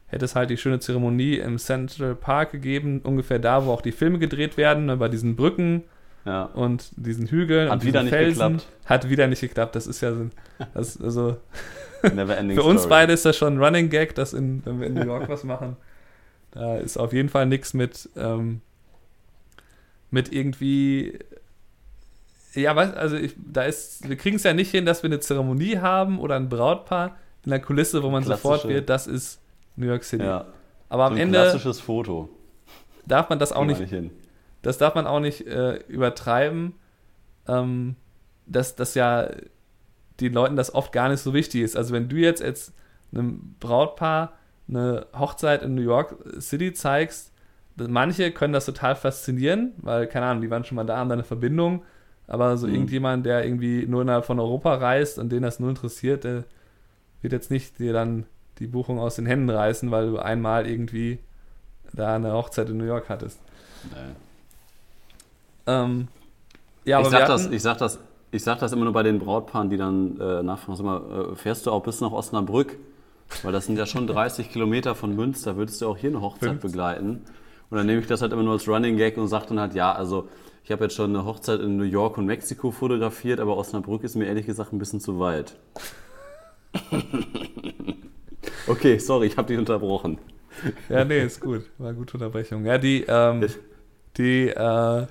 hätte 0.07 0.25
es 0.25 0.35
halt 0.35 0.49
die 0.49 0.57
schöne 0.57 0.79
Zeremonie 0.79 1.35
im 1.35 1.57
Central 1.57 2.15
Park 2.15 2.51
gegeben, 2.51 3.01
ungefähr 3.03 3.39
da, 3.39 3.65
wo 3.65 3.71
auch 3.71 3.81
die 3.81 3.91
Filme 3.91 4.19
gedreht 4.19 4.57
werden, 4.57 4.85
ne, 4.85 4.97
bei 4.97 5.09
diesen 5.09 5.35
Brücken 5.35 5.83
ja. 6.25 6.43
und 6.43 6.91
diesen 6.95 7.27
Hügeln 7.27 7.69
Hat 7.69 7.81
und 7.81 7.85
wieder 7.85 8.03
nicht 8.03 8.13
Felsen. 8.13 8.53
geklappt. 8.53 8.67
Hat 8.85 9.09
wieder 9.09 9.27
nicht 9.27 9.41
geklappt. 9.41 9.75
Das 9.75 9.88
ist 9.88 10.01
ja 10.01 10.13
so, 10.13 10.29
das, 10.73 11.01
also 11.01 11.38
für 12.01 12.63
uns 12.63 12.81
story. 12.81 12.89
beide 12.89 13.13
ist 13.13 13.25
das 13.25 13.35
schon 13.35 13.55
ein 13.55 13.63
Running 13.63 13.89
Gag, 13.89 14.15
dass 14.15 14.33
in, 14.33 14.65
wenn 14.65 14.79
wir 14.79 14.88
in 14.88 14.93
New 14.93 15.05
York 15.05 15.27
was 15.27 15.43
machen, 15.43 15.75
da 16.51 16.77
ist 16.77 16.97
auf 16.97 17.11
jeden 17.11 17.29
Fall 17.29 17.45
nichts 17.47 17.73
mit 17.73 18.09
ähm, 18.15 18.61
mit 20.11 20.31
irgendwie 20.31 21.19
ja, 22.55 22.75
was, 22.75 22.93
also 22.93 23.15
ich, 23.15 23.35
da 23.37 23.63
ist, 23.63 24.07
wir 24.07 24.15
kriegen 24.15 24.37
es 24.37 24.43
ja 24.43 24.53
nicht 24.53 24.71
hin, 24.71 24.85
dass 24.85 25.03
wir 25.03 25.09
eine 25.09 25.19
Zeremonie 25.19 25.77
haben 25.77 26.19
oder 26.19 26.35
ein 26.35 26.49
Brautpaar 26.49 27.17
in 27.45 27.51
einer 27.51 27.61
Kulisse, 27.61 28.03
wo 28.03 28.09
man 28.09 28.23
sofort 28.23 28.67
wird, 28.67 28.89
das 28.89 29.07
ist 29.07 29.39
New 29.75 29.87
York 29.87 30.03
City. 30.03 30.23
Ja. 30.23 30.45
Aber 30.89 31.05
am 31.05 31.13
so 31.13 31.17
ein 31.17 31.27
Ende. 31.27 31.39
Klassisches 31.39 31.79
Foto. 31.79 32.29
Darf 33.05 33.29
man 33.29 33.39
das 33.39 33.51
auch 33.51 33.65
nicht. 33.65 33.79
nicht 33.79 34.11
das 34.61 34.77
darf 34.77 34.95
man 34.95 35.05
auch 35.05 35.19
nicht 35.19 35.45
äh, 35.45 35.75
übertreiben, 35.87 36.73
ähm, 37.47 37.95
dass 38.47 38.75
das 38.75 38.95
ja 38.95 39.29
den 40.19 40.33
Leuten 40.33 40.55
das 40.55 40.73
oft 40.73 40.91
gar 40.91 41.09
nicht 41.09 41.19
so 41.19 41.33
wichtig 41.33 41.61
ist. 41.61 41.75
Also 41.75 41.93
wenn 41.93 42.09
du 42.09 42.15
jetzt 42.15 42.41
als 42.41 42.73
einem 43.13 43.55
Brautpaar 43.59 44.33
eine 44.67 45.05
Hochzeit 45.13 45.61
in 45.61 45.75
New 45.75 45.81
York 45.81 46.15
City 46.39 46.73
zeigst, 46.73 47.31
manche 47.75 48.31
können 48.31 48.53
das 48.53 48.65
total 48.65 48.95
faszinieren, 48.95 49.73
weil, 49.77 50.07
keine 50.07 50.25
Ahnung, 50.25 50.41
die 50.41 50.49
waren 50.49 50.63
schon 50.63 50.77
mal 50.77 50.85
da, 50.85 50.97
haben 50.97 51.09
da 51.09 51.13
eine 51.13 51.23
Verbindung 51.23 51.83
aber 52.27 52.57
so 52.57 52.68
mhm. 52.68 52.74
irgendjemand, 52.74 53.25
der 53.25 53.45
irgendwie 53.45 53.86
nur 53.86 54.01
innerhalb 54.01 54.25
von 54.25 54.39
Europa 54.39 54.75
reist 54.75 55.19
und 55.19 55.31
den 55.31 55.44
das 55.44 55.60
nur 55.60 55.69
interessiert, 55.69 56.24
der 56.24 56.44
wird 57.22 57.33
jetzt 57.33 57.51
nicht 57.51 57.80
dir 57.80 57.94
dann 57.94 58.25
die 58.60 58.68
Buchung 58.68 59.00
aus 59.00 59.16
den 59.16 59.25
Händen 59.25 59.50
reißen, 59.50 59.92
weil 59.92 60.12
du 60.12 60.19
einmal 60.19 60.68
irgendwie 60.68 61.19
da 61.94 62.16
eine 62.16 62.33
Hochzeit 62.33 62.69
in 62.69 62.77
New 62.77 62.86
York 62.86 63.10
hattest. 63.10 63.39
Nee. 63.92 64.16
Ähm, 65.68 66.07
ja, 66.86 67.01
ich, 67.01 67.07
sag 67.07 67.24
hatten, 67.24 67.31
das, 67.31 67.45
ich, 67.48 67.62
sag 67.62 67.77
das, 67.77 68.00
ich 68.31 68.44
sag 68.44 68.60
das 68.60 68.72
immer 68.72 68.86
nur 68.86 68.94
bei 68.94 69.04
den 69.04 69.19
Brautpaaren, 69.19 69.69
die 69.69 69.77
dann 69.77 70.19
äh, 70.19 70.44
nachfragen, 70.44 70.77
sag 70.77 70.86
mal, 70.86 71.31
äh, 71.31 71.36
fährst 71.36 71.66
du 71.66 71.72
auch 71.72 71.83
bis 71.83 72.01
nach 72.01 72.12
Osnabrück? 72.12 72.77
Weil 73.42 73.51
das 73.51 73.66
sind 73.66 73.77
ja 73.77 73.88
schon 73.88 74.06
30 74.06 74.51
Kilometer 74.51 74.94
von 74.94 75.16
Münster, 75.16 75.57
würdest 75.57 75.81
du 75.81 75.88
auch 75.88 75.98
hier 75.98 76.12
eine 76.12 76.22
Hochzeit 76.22 76.50
50. 76.50 76.72
begleiten? 76.72 77.22
Und 77.69 77.77
dann 77.77 77.88
nehme 77.88 78.00
ich 78.00 78.07
das 78.07 78.22
halt 78.22 78.31
immer 78.31 78.44
nur 78.44 78.54
als 78.54 78.68
Running 78.68 78.98
Gag 78.98 79.18
und 79.18 79.27
sage 79.27 79.48
dann 79.50 79.60
halt, 79.60 79.74
ja, 79.74 79.92
also 79.92 80.30
ich 80.65 80.71
habe 80.71 80.85
jetzt 80.85 80.95
schon 80.95 81.15
eine 81.15 81.25
Hochzeit 81.25 81.59
in 81.59 81.77
New 81.77 81.83
York 81.83 82.17
und 82.17 82.25
Mexiko 82.25 82.71
fotografiert, 82.71 83.39
aber 83.39 83.56
Osnabrück 83.56 84.03
ist 84.03 84.15
mir 84.15 84.25
ehrlich 84.25 84.47
gesagt 84.47 84.73
ein 84.73 84.79
bisschen 84.79 85.00
zu 85.00 85.19
weit. 85.19 85.56
okay, 88.67 88.97
sorry, 88.97 89.27
ich 89.27 89.38
habe 89.38 89.47
dich 89.47 89.59
unterbrochen. 89.59 90.17
Ja, 90.89 91.06
nee, 91.06 91.23
ist 91.23 91.39
gut. 91.39 91.69
War 91.77 91.89
eine 91.89 91.97
gute 91.97 92.15
Unterbrechung. 92.15 92.65
Ja, 92.65 92.79
die, 92.79 93.06
ähm, 93.07 93.45
die 94.17 94.47
äh, 94.47 95.06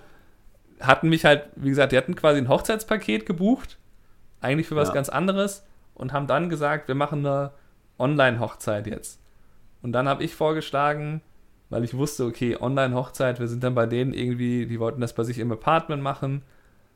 hatten 0.80 1.08
mich 1.08 1.24
halt, 1.24 1.44
wie 1.54 1.68
gesagt, 1.68 1.92
die 1.92 1.98
hatten 1.98 2.16
quasi 2.16 2.38
ein 2.38 2.48
Hochzeitspaket 2.48 3.24
gebucht, 3.24 3.78
eigentlich 4.40 4.66
für 4.66 4.74
was 4.74 4.88
ja. 4.88 4.94
ganz 4.94 5.08
anderes 5.08 5.64
und 5.94 6.12
haben 6.12 6.26
dann 6.26 6.48
gesagt, 6.48 6.88
wir 6.88 6.96
machen 6.96 7.24
eine 7.24 7.52
Online-Hochzeit 8.00 8.88
jetzt. 8.88 9.20
Und 9.82 9.92
dann 9.92 10.08
habe 10.08 10.24
ich 10.24 10.34
vorgeschlagen, 10.34 11.22
weil 11.74 11.82
ich 11.82 11.94
wusste, 11.94 12.24
okay, 12.24 12.56
Online-Hochzeit, 12.56 13.40
wir 13.40 13.48
sind 13.48 13.64
dann 13.64 13.74
bei 13.74 13.86
denen 13.86 14.14
irgendwie, 14.14 14.64
die 14.66 14.78
wollten 14.78 15.00
das 15.00 15.12
bei 15.12 15.24
sich 15.24 15.40
im 15.40 15.50
Apartment 15.50 16.04
machen. 16.04 16.42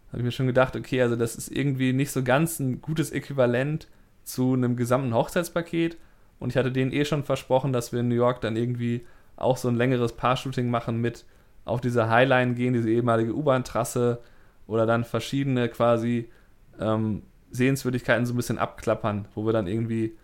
Habe 0.06 0.18
ich 0.18 0.22
mir 0.24 0.30
schon 0.30 0.46
gedacht, 0.46 0.76
okay, 0.76 1.02
also 1.02 1.16
das 1.16 1.34
ist 1.34 1.50
irgendwie 1.50 1.92
nicht 1.92 2.12
so 2.12 2.22
ganz 2.22 2.60
ein 2.60 2.80
gutes 2.80 3.10
Äquivalent 3.10 3.88
zu 4.22 4.54
einem 4.54 4.76
gesamten 4.76 5.14
Hochzeitspaket. 5.14 5.96
Und 6.38 6.50
ich 6.50 6.56
hatte 6.56 6.70
denen 6.70 6.92
eh 6.92 7.04
schon 7.04 7.24
versprochen, 7.24 7.72
dass 7.72 7.90
wir 7.90 7.98
in 7.98 8.08
New 8.08 8.14
York 8.14 8.40
dann 8.40 8.54
irgendwie 8.54 9.04
auch 9.34 9.56
so 9.56 9.66
ein 9.66 9.74
längeres 9.74 10.12
Paar-Shooting 10.12 10.70
machen 10.70 11.00
mit 11.00 11.24
auf 11.64 11.80
diese 11.80 12.08
Highline 12.08 12.54
gehen, 12.54 12.72
diese 12.72 12.88
ehemalige 12.88 13.34
U-Bahn-Trasse 13.34 14.20
oder 14.68 14.86
dann 14.86 15.02
verschiedene 15.02 15.68
quasi 15.70 16.30
ähm, 16.78 17.24
Sehenswürdigkeiten 17.50 18.26
so 18.26 18.32
ein 18.32 18.36
bisschen 18.36 18.58
abklappern, 18.58 19.26
wo 19.34 19.44
wir 19.44 19.52
dann 19.52 19.66
irgendwie 19.66 20.16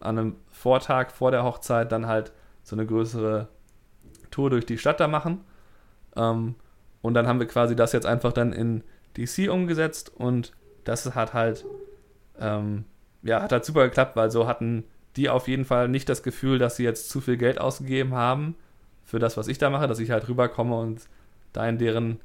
an 0.00 0.18
einem 0.18 0.36
Vortag 0.50 1.12
vor 1.12 1.30
der 1.30 1.44
Hochzeit 1.44 1.90
dann 1.92 2.08
halt 2.08 2.30
so 2.62 2.76
eine 2.76 2.84
größere 2.84 3.48
Tour 4.32 4.50
durch 4.50 4.66
die 4.66 4.78
Stadt 4.78 4.98
da 4.98 5.06
machen. 5.06 5.40
Ähm, 6.16 6.56
und 7.00 7.14
dann 7.14 7.26
haben 7.26 7.38
wir 7.38 7.46
quasi 7.46 7.76
das 7.76 7.92
jetzt 7.92 8.06
einfach 8.06 8.32
dann 8.32 8.52
in 8.52 8.82
DC 9.16 9.50
umgesetzt 9.50 10.12
und 10.14 10.52
das 10.84 11.14
hat 11.14 11.34
halt, 11.34 11.64
ähm, 12.38 12.84
ja, 13.22 13.42
hat 13.42 13.52
halt 13.52 13.64
super 13.64 13.84
geklappt, 13.84 14.16
weil 14.16 14.30
so 14.30 14.46
hatten 14.46 14.84
die 15.16 15.28
auf 15.28 15.48
jeden 15.48 15.64
Fall 15.64 15.88
nicht 15.88 16.08
das 16.08 16.22
Gefühl, 16.22 16.58
dass 16.58 16.76
sie 16.76 16.84
jetzt 16.84 17.10
zu 17.10 17.20
viel 17.20 17.36
Geld 17.36 17.60
ausgegeben 17.60 18.14
haben 18.14 18.56
für 19.04 19.18
das, 19.18 19.36
was 19.36 19.48
ich 19.48 19.58
da 19.58 19.68
mache, 19.70 19.86
dass 19.86 19.98
ich 19.98 20.10
halt 20.10 20.28
rüberkomme 20.28 20.74
und 20.74 21.08
da 21.52 21.68
in 21.68 21.78
deren 21.78 22.20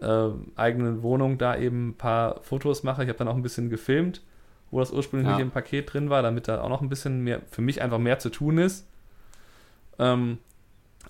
äh, 0.00 0.28
eigenen 0.56 1.02
Wohnung 1.02 1.38
da 1.38 1.56
eben 1.56 1.90
ein 1.90 1.94
paar 1.94 2.40
Fotos 2.42 2.82
mache. 2.82 3.02
Ich 3.02 3.08
habe 3.08 3.18
dann 3.18 3.28
auch 3.28 3.36
ein 3.36 3.42
bisschen 3.42 3.68
gefilmt, 3.68 4.22
wo 4.70 4.80
das 4.80 4.92
ursprünglich 4.92 5.36
ja. 5.36 5.38
im 5.38 5.50
Paket 5.50 5.92
drin 5.92 6.08
war, 6.08 6.22
damit 6.22 6.48
da 6.48 6.62
auch 6.62 6.68
noch 6.70 6.80
ein 6.80 6.88
bisschen 6.88 7.22
mehr, 7.22 7.42
für 7.50 7.60
mich 7.60 7.82
einfach 7.82 7.98
mehr 7.98 8.18
zu 8.18 8.30
tun 8.30 8.58
ist. 8.58 8.88
Ähm, 9.98 10.38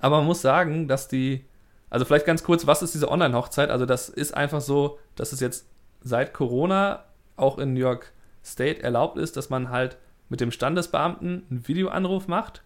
aber 0.01 0.19
man 0.19 0.27
muss 0.27 0.43
sagen, 0.43 0.89
dass 0.89 1.09
die, 1.09 1.45
also 1.89 2.05
vielleicht 2.05 2.27
ganz 2.27 2.43
kurz, 2.43 2.67
was 2.67 2.83
ist 2.83 2.95
diese 2.95 3.11
Online-Hochzeit? 3.11 3.71
Also 3.71 3.87
das 3.87 4.09
ist 4.09 4.35
einfach 4.35 4.61
so, 4.61 4.99
dass 5.15 5.33
es 5.33 5.41
jetzt 5.41 5.67
seit 6.03 6.33
Corona 6.33 7.05
auch 7.37 7.59
in 7.59 7.75
New 7.75 7.81
York 7.81 8.13
State 8.45 8.83
erlaubt 8.83 9.19
ist, 9.19 9.37
dass 9.37 9.51
man 9.51 9.71
halt 9.71 9.99
mit 10.29 10.41
dem 10.41 10.51
Standesbeamten 10.51 11.47
einen 11.51 11.69
Videoanruf 11.69 12.29
macht 12.29 12.63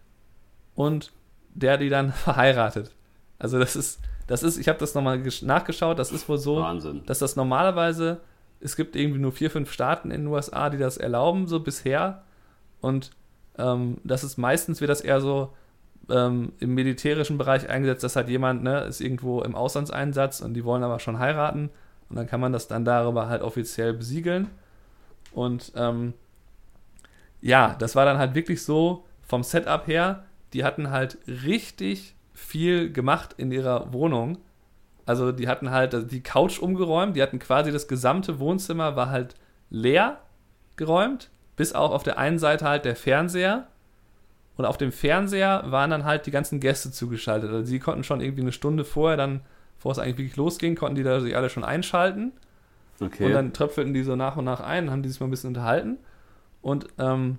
und 0.75 1.11
der 1.53 1.77
die 1.77 1.89
dann 1.89 2.13
verheiratet. 2.13 2.91
Also 3.37 3.59
das 3.59 3.75
ist, 3.75 3.99
das 4.27 4.43
ist, 4.43 4.57
ich 4.57 4.67
habe 4.69 4.79
das 4.79 4.95
nochmal 4.95 5.21
nachgeschaut, 5.41 5.99
das 5.99 6.11
ist 6.11 6.29
wohl 6.29 6.37
so, 6.37 6.57
Wahnsinn. 6.57 7.03
dass 7.05 7.19
das 7.19 7.35
normalerweise, 7.35 8.21
es 8.61 8.75
gibt 8.75 8.95
irgendwie 8.95 9.19
nur 9.19 9.31
vier, 9.31 9.51
fünf 9.51 9.71
Staaten 9.71 10.11
in 10.11 10.21
den 10.21 10.27
USA, 10.27 10.69
die 10.69 10.77
das 10.77 10.97
erlauben, 10.97 11.47
so 11.47 11.59
bisher. 11.59 12.23
Und 12.79 13.11
ähm, 13.57 13.97
das 14.03 14.23
ist 14.23 14.37
meistens 14.37 14.79
wird 14.79 14.89
das 14.89 15.01
eher 15.01 15.19
so 15.19 15.53
ähm, 16.09 16.53
im 16.59 16.73
militärischen 16.73 17.37
Bereich 17.37 17.69
eingesetzt, 17.69 18.03
dass 18.03 18.15
halt 18.15 18.29
jemand, 18.29 18.63
ne, 18.63 18.81
ist 18.81 19.01
irgendwo 19.01 19.41
im 19.41 19.55
Auslandseinsatz 19.55 20.41
und 20.41 20.53
die 20.53 20.63
wollen 20.63 20.83
aber 20.83 20.99
schon 20.99 21.19
heiraten 21.19 21.69
und 22.09 22.15
dann 22.15 22.27
kann 22.27 22.39
man 22.39 22.53
das 22.53 22.67
dann 22.67 22.85
darüber 22.85 23.27
halt 23.27 23.41
offiziell 23.41 23.93
besiegeln. 23.93 24.49
Und 25.33 25.71
ähm, 25.75 26.13
ja, 27.41 27.75
das 27.79 27.95
war 27.95 28.05
dann 28.05 28.17
halt 28.17 28.35
wirklich 28.35 28.63
so 28.63 29.05
vom 29.21 29.43
Setup 29.43 29.87
her, 29.87 30.23
die 30.53 30.63
hatten 30.63 30.91
halt 30.91 31.17
richtig 31.27 32.15
viel 32.33 32.91
gemacht 32.91 33.33
in 33.37 33.51
ihrer 33.51 33.91
Wohnung. 33.91 34.37
Also 35.05 35.31
die 35.31 35.47
hatten 35.47 35.71
halt 35.71 36.11
die 36.11 36.21
Couch 36.21 36.59
umgeräumt, 36.59 37.15
die 37.15 37.21
hatten 37.21 37.39
quasi 37.39 37.71
das 37.71 37.87
gesamte 37.87 38.39
Wohnzimmer 38.39 38.95
war 38.95 39.09
halt 39.09 39.35
leer 39.69 40.19
geräumt 40.75 41.29
bis 41.55 41.73
auch 41.73 41.91
auf 41.91 42.03
der 42.03 42.17
einen 42.17 42.39
Seite 42.39 42.65
halt 42.65 42.85
der 42.85 42.95
Fernseher. 42.95 43.67
Und 44.57 44.65
auf 44.65 44.77
dem 44.77 44.91
Fernseher 44.91 45.63
waren 45.67 45.89
dann 45.89 46.05
halt 46.05 46.25
die 46.25 46.31
ganzen 46.31 46.59
Gäste 46.59 46.91
zugeschaltet. 46.91 47.51
Also 47.51 47.65
sie 47.65 47.79
konnten 47.79 48.03
schon 48.03 48.21
irgendwie 48.21 48.41
eine 48.41 48.51
Stunde 48.51 48.85
vorher, 48.85 49.17
dann, 49.17 49.41
bevor 49.77 49.91
es 49.91 49.99
eigentlich 49.99 50.17
wirklich 50.17 50.37
losging, 50.37 50.75
konnten 50.75 50.95
die 50.95 51.03
da 51.03 51.19
sich 51.19 51.35
alle 51.35 51.49
schon 51.49 51.63
einschalten. 51.63 52.31
Okay. 53.01 53.25
Und 53.25 53.33
dann 53.33 53.53
tröpfelten 53.53 53.93
die 53.93 54.03
so 54.03 54.15
nach 54.15 54.37
und 54.37 54.45
nach 54.45 54.61
ein, 54.61 54.89
haben 54.89 55.03
die 55.03 55.09
sich 55.09 55.19
mal 55.19 55.27
ein 55.27 55.31
bisschen 55.31 55.49
unterhalten. 55.49 55.97
Und 56.61 56.87
ähm, 56.97 57.37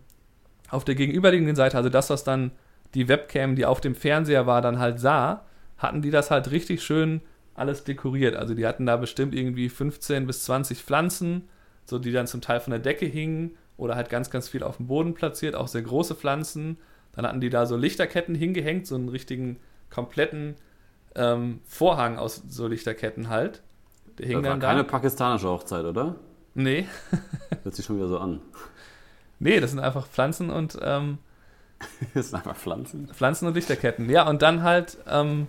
auf 0.70 0.84
der 0.84 0.94
gegenüberliegenden 0.94 1.56
Seite, 1.56 1.76
also 1.76 1.88
das, 1.88 2.10
was 2.10 2.24
dann 2.24 2.52
die 2.94 3.08
Webcam, 3.08 3.56
die 3.56 3.66
auf 3.66 3.80
dem 3.80 3.94
Fernseher 3.94 4.46
war, 4.46 4.60
dann 4.60 4.78
halt 4.78 5.00
sah, 5.00 5.44
hatten 5.78 6.02
die 6.02 6.10
das 6.10 6.30
halt 6.30 6.50
richtig 6.50 6.82
schön 6.82 7.22
alles 7.54 7.84
dekoriert. 7.84 8.36
Also 8.36 8.54
die 8.54 8.66
hatten 8.66 8.86
da 8.86 8.96
bestimmt 8.96 9.34
irgendwie 9.34 9.68
15 9.68 10.26
bis 10.26 10.44
20 10.44 10.82
Pflanzen, 10.82 11.48
so 11.84 11.98
die 11.98 12.12
dann 12.12 12.26
zum 12.26 12.40
Teil 12.40 12.60
von 12.60 12.70
der 12.70 12.80
Decke 12.80 13.06
hingen 13.06 13.56
oder 13.76 13.96
halt 13.96 14.08
ganz, 14.08 14.30
ganz 14.30 14.48
viel 14.48 14.62
auf 14.62 14.76
dem 14.76 14.86
Boden 14.86 15.14
platziert, 15.14 15.54
auch 15.54 15.68
sehr 15.68 15.82
große 15.82 16.14
Pflanzen. 16.14 16.78
Dann 17.16 17.26
hatten 17.26 17.40
die 17.40 17.50
da 17.50 17.66
so 17.66 17.76
Lichterketten 17.76 18.34
hingehängt, 18.34 18.86
so 18.86 18.94
einen 18.94 19.08
richtigen 19.08 19.58
kompletten 19.90 20.56
ähm, 21.14 21.60
Vorhang 21.64 22.18
aus 22.18 22.42
so 22.48 22.66
Lichterketten 22.68 23.28
halt. 23.28 23.62
Der 24.18 24.26
hing 24.26 24.36
das 24.36 24.44
war 24.44 24.50
dann 24.50 24.60
keine 24.60 24.84
da. 24.84 24.90
pakistanische 24.90 25.48
Hochzeit, 25.48 25.84
oder? 25.84 26.16
Nee. 26.54 26.86
Hört 27.62 27.74
sich 27.74 27.84
schon 27.84 27.96
wieder 27.96 28.08
so 28.08 28.18
an. 28.18 28.40
Nee, 29.38 29.60
das 29.60 29.70
sind 29.70 29.80
einfach 29.80 30.06
Pflanzen 30.06 30.50
und 30.50 30.78
ähm, 30.82 31.18
das 32.14 32.30
sind 32.30 32.36
einfach 32.36 32.56
Pflanzen. 32.56 33.08
Pflanzen 33.08 33.46
und 33.48 33.54
Lichterketten. 33.54 34.08
Ja, 34.10 34.28
und 34.28 34.42
dann 34.42 34.62
halt 34.62 34.98
ähm, 35.08 35.48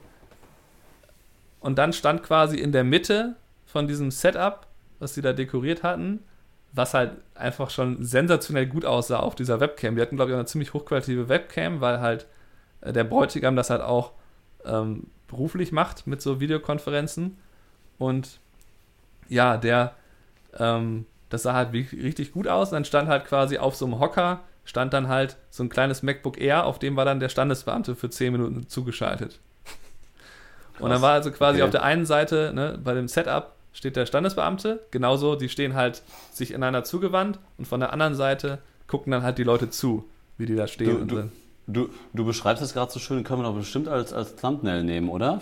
und 1.59 1.77
dann 1.77 1.91
stand 1.93 2.23
quasi 2.23 2.57
in 2.57 2.71
der 2.71 2.83
Mitte 2.83 3.35
von 3.65 3.87
diesem 3.87 4.11
Setup, 4.11 4.67
was 4.99 5.15
sie 5.15 5.21
da 5.21 5.33
dekoriert 5.33 5.83
hatten, 5.83 6.23
was 6.77 6.93
halt 6.93 7.11
einfach 7.35 7.69
schon 7.69 8.03
sensationell 8.03 8.67
gut 8.67 8.85
aussah 8.85 9.19
auf 9.19 9.35
dieser 9.35 9.59
Webcam. 9.59 9.95
Die 9.95 10.01
hatten, 10.01 10.15
glaube 10.15 10.31
ich, 10.31 10.35
auch 10.35 10.39
eine 10.39 10.47
ziemlich 10.47 10.73
hochqualitative 10.73 11.27
Webcam, 11.27 11.81
weil 11.81 11.99
halt 11.99 12.27
äh, 12.81 12.93
der 12.93 13.03
Bräutigam 13.03 13.55
das 13.55 13.69
halt 13.69 13.81
auch 13.81 14.11
ähm, 14.63 15.07
beruflich 15.27 15.71
macht 15.71 16.07
mit 16.07 16.21
so 16.21 16.39
Videokonferenzen. 16.39 17.37
Und 17.97 18.39
ja, 19.27 19.57
der, 19.57 19.95
ähm, 20.57 21.05
das 21.29 21.43
sah 21.43 21.53
halt 21.53 21.73
richtig 21.73 22.31
gut 22.31 22.47
aus. 22.47 22.69
dann 22.69 22.85
stand 22.85 23.09
halt 23.09 23.25
quasi 23.25 23.57
auf 23.57 23.75
so 23.75 23.85
einem 23.85 23.99
Hocker, 23.99 24.41
stand 24.63 24.93
dann 24.93 25.07
halt 25.07 25.37
so 25.49 25.63
ein 25.63 25.69
kleines 25.69 26.03
MacBook 26.03 26.39
Air, 26.39 26.65
auf 26.65 26.79
dem 26.79 26.95
war 26.95 27.05
dann 27.05 27.19
der 27.19 27.29
Standesbeamte 27.29 27.95
für 27.95 28.09
10 28.09 28.31
Minuten 28.31 28.67
zugeschaltet. 28.69 29.39
Krass. 30.73 30.81
Und 30.81 30.91
dann 30.91 31.01
war 31.01 31.13
also 31.13 31.31
quasi 31.31 31.57
okay. 31.57 31.65
auf 31.65 31.71
der 31.71 31.83
einen 31.83 32.05
Seite, 32.05 32.51
ne, 32.53 32.79
bei 32.81 32.93
dem 32.93 33.07
Setup 33.07 33.56
steht 33.77 33.95
der 33.95 34.07
Standesbeamte, 34.07 34.83
genauso, 34.89 35.35
die 35.35 35.49
stehen 35.49 35.75
halt 35.75 36.01
sich 36.31 36.49
ineinander 36.49 36.83
zugewandt 36.83 37.37
und 37.59 37.67
von 37.67 37.79
der 37.79 37.93
anderen 37.93 38.15
Seite 38.15 38.57
gucken 38.87 39.11
dann 39.11 39.21
halt 39.21 39.37
die 39.37 39.43
Leute 39.43 39.69
zu, 39.69 40.09
wie 40.39 40.47
die 40.47 40.55
da 40.55 40.67
stehen. 40.67 41.07
Du, 41.07 41.15
du, 41.15 41.29
du, 41.67 41.89
du 42.11 42.25
beschreibst 42.25 42.63
das 42.63 42.73
gerade 42.73 42.91
so 42.91 42.99
schön, 42.99 43.23
können 43.23 43.41
wir 43.41 43.47
doch 43.47 43.55
bestimmt 43.55 43.87
als, 43.87 44.13
als 44.13 44.35
Thumbnail 44.35 44.83
nehmen, 44.83 45.09
oder? 45.09 45.41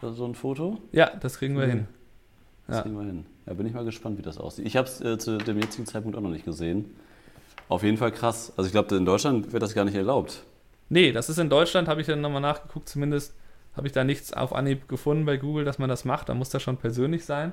So 0.00 0.24
ein 0.24 0.34
Foto? 0.34 0.80
Ja, 0.92 1.10
das 1.20 1.38
kriegen 1.38 1.58
wir 1.58 1.66
mhm. 1.66 1.70
hin. 1.70 1.86
Das 2.66 2.76
ja. 2.76 2.82
kriegen 2.84 2.96
wir 2.96 3.04
hin. 3.04 3.26
Ja, 3.44 3.52
bin 3.52 3.66
ich 3.66 3.74
mal 3.74 3.84
gespannt, 3.84 4.16
wie 4.16 4.22
das 4.22 4.38
aussieht. 4.38 4.66
Ich 4.66 4.78
habe 4.78 4.88
es 4.88 5.02
äh, 5.02 5.18
zu 5.18 5.36
dem 5.36 5.60
jetzigen 5.60 5.84
Zeitpunkt 5.84 6.16
auch 6.16 6.22
noch 6.22 6.30
nicht 6.30 6.46
gesehen. 6.46 6.86
Auf 7.68 7.82
jeden 7.82 7.98
Fall 7.98 8.12
krass. 8.12 8.50
Also 8.56 8.66
ich 8.66 8.72
glaube, 8.72 8.96
in 8.96 9.04
Deutschland 9.04 9.52
wird 9.52 9.62
das 9.62 9.74
gar 9.74 9.84
nicht 9.84 9.94
erlaubt. 9.94 10.42
Nee, 10.88 11.12
das 11.12 11.28
ist 11.28 11.38
in 11.38 11.50
Deutschland, 11.50 11.86
habe 11.86 12.00
ich 12.00 12.06
dann 12.06 12.22
nochmal 12.22 12.40
nachgeguckt, 12.40 12.88
zumindest 12.88 13.34
habe 13.76 13.86
ich 13.86 13.92
da 13.92 14.04
nichts 14.04 14.32
auf 14.32 14.54
Anhieb 14.54 14.88
gefunden 14.88 15.26
bei 15.26 15.36
Google, 15.36 15.64
dass 15.64 15.78
man 15.78 15.90
das 15.90 16.06
macht. 16.06 16.30
Da 16.30 16.34
muss 16.34 16.48
das 16.48 16.62
schon 16.62 16.78
persönlich 16.78 17.26
sein. 17.26 17.52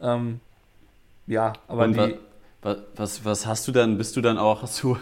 Ähm, 0.00 0.40
ja, 1.26 1.52
aber 1.66 1.84
Und 1.84 1.96
die. 1.96 2.16
Was, 2.62 2.78
was, 2.96 3.24
was, 3.24 3.46
hast 3.46 3.68
du 3.68 3.72
dann? 3.72 3.98
Bist 3.98 4.16
du 4.16 4.20
dann 4.20 4.38
auch. 4.38 4.62
Hast 4.62 4.82
du, 4.82 4.96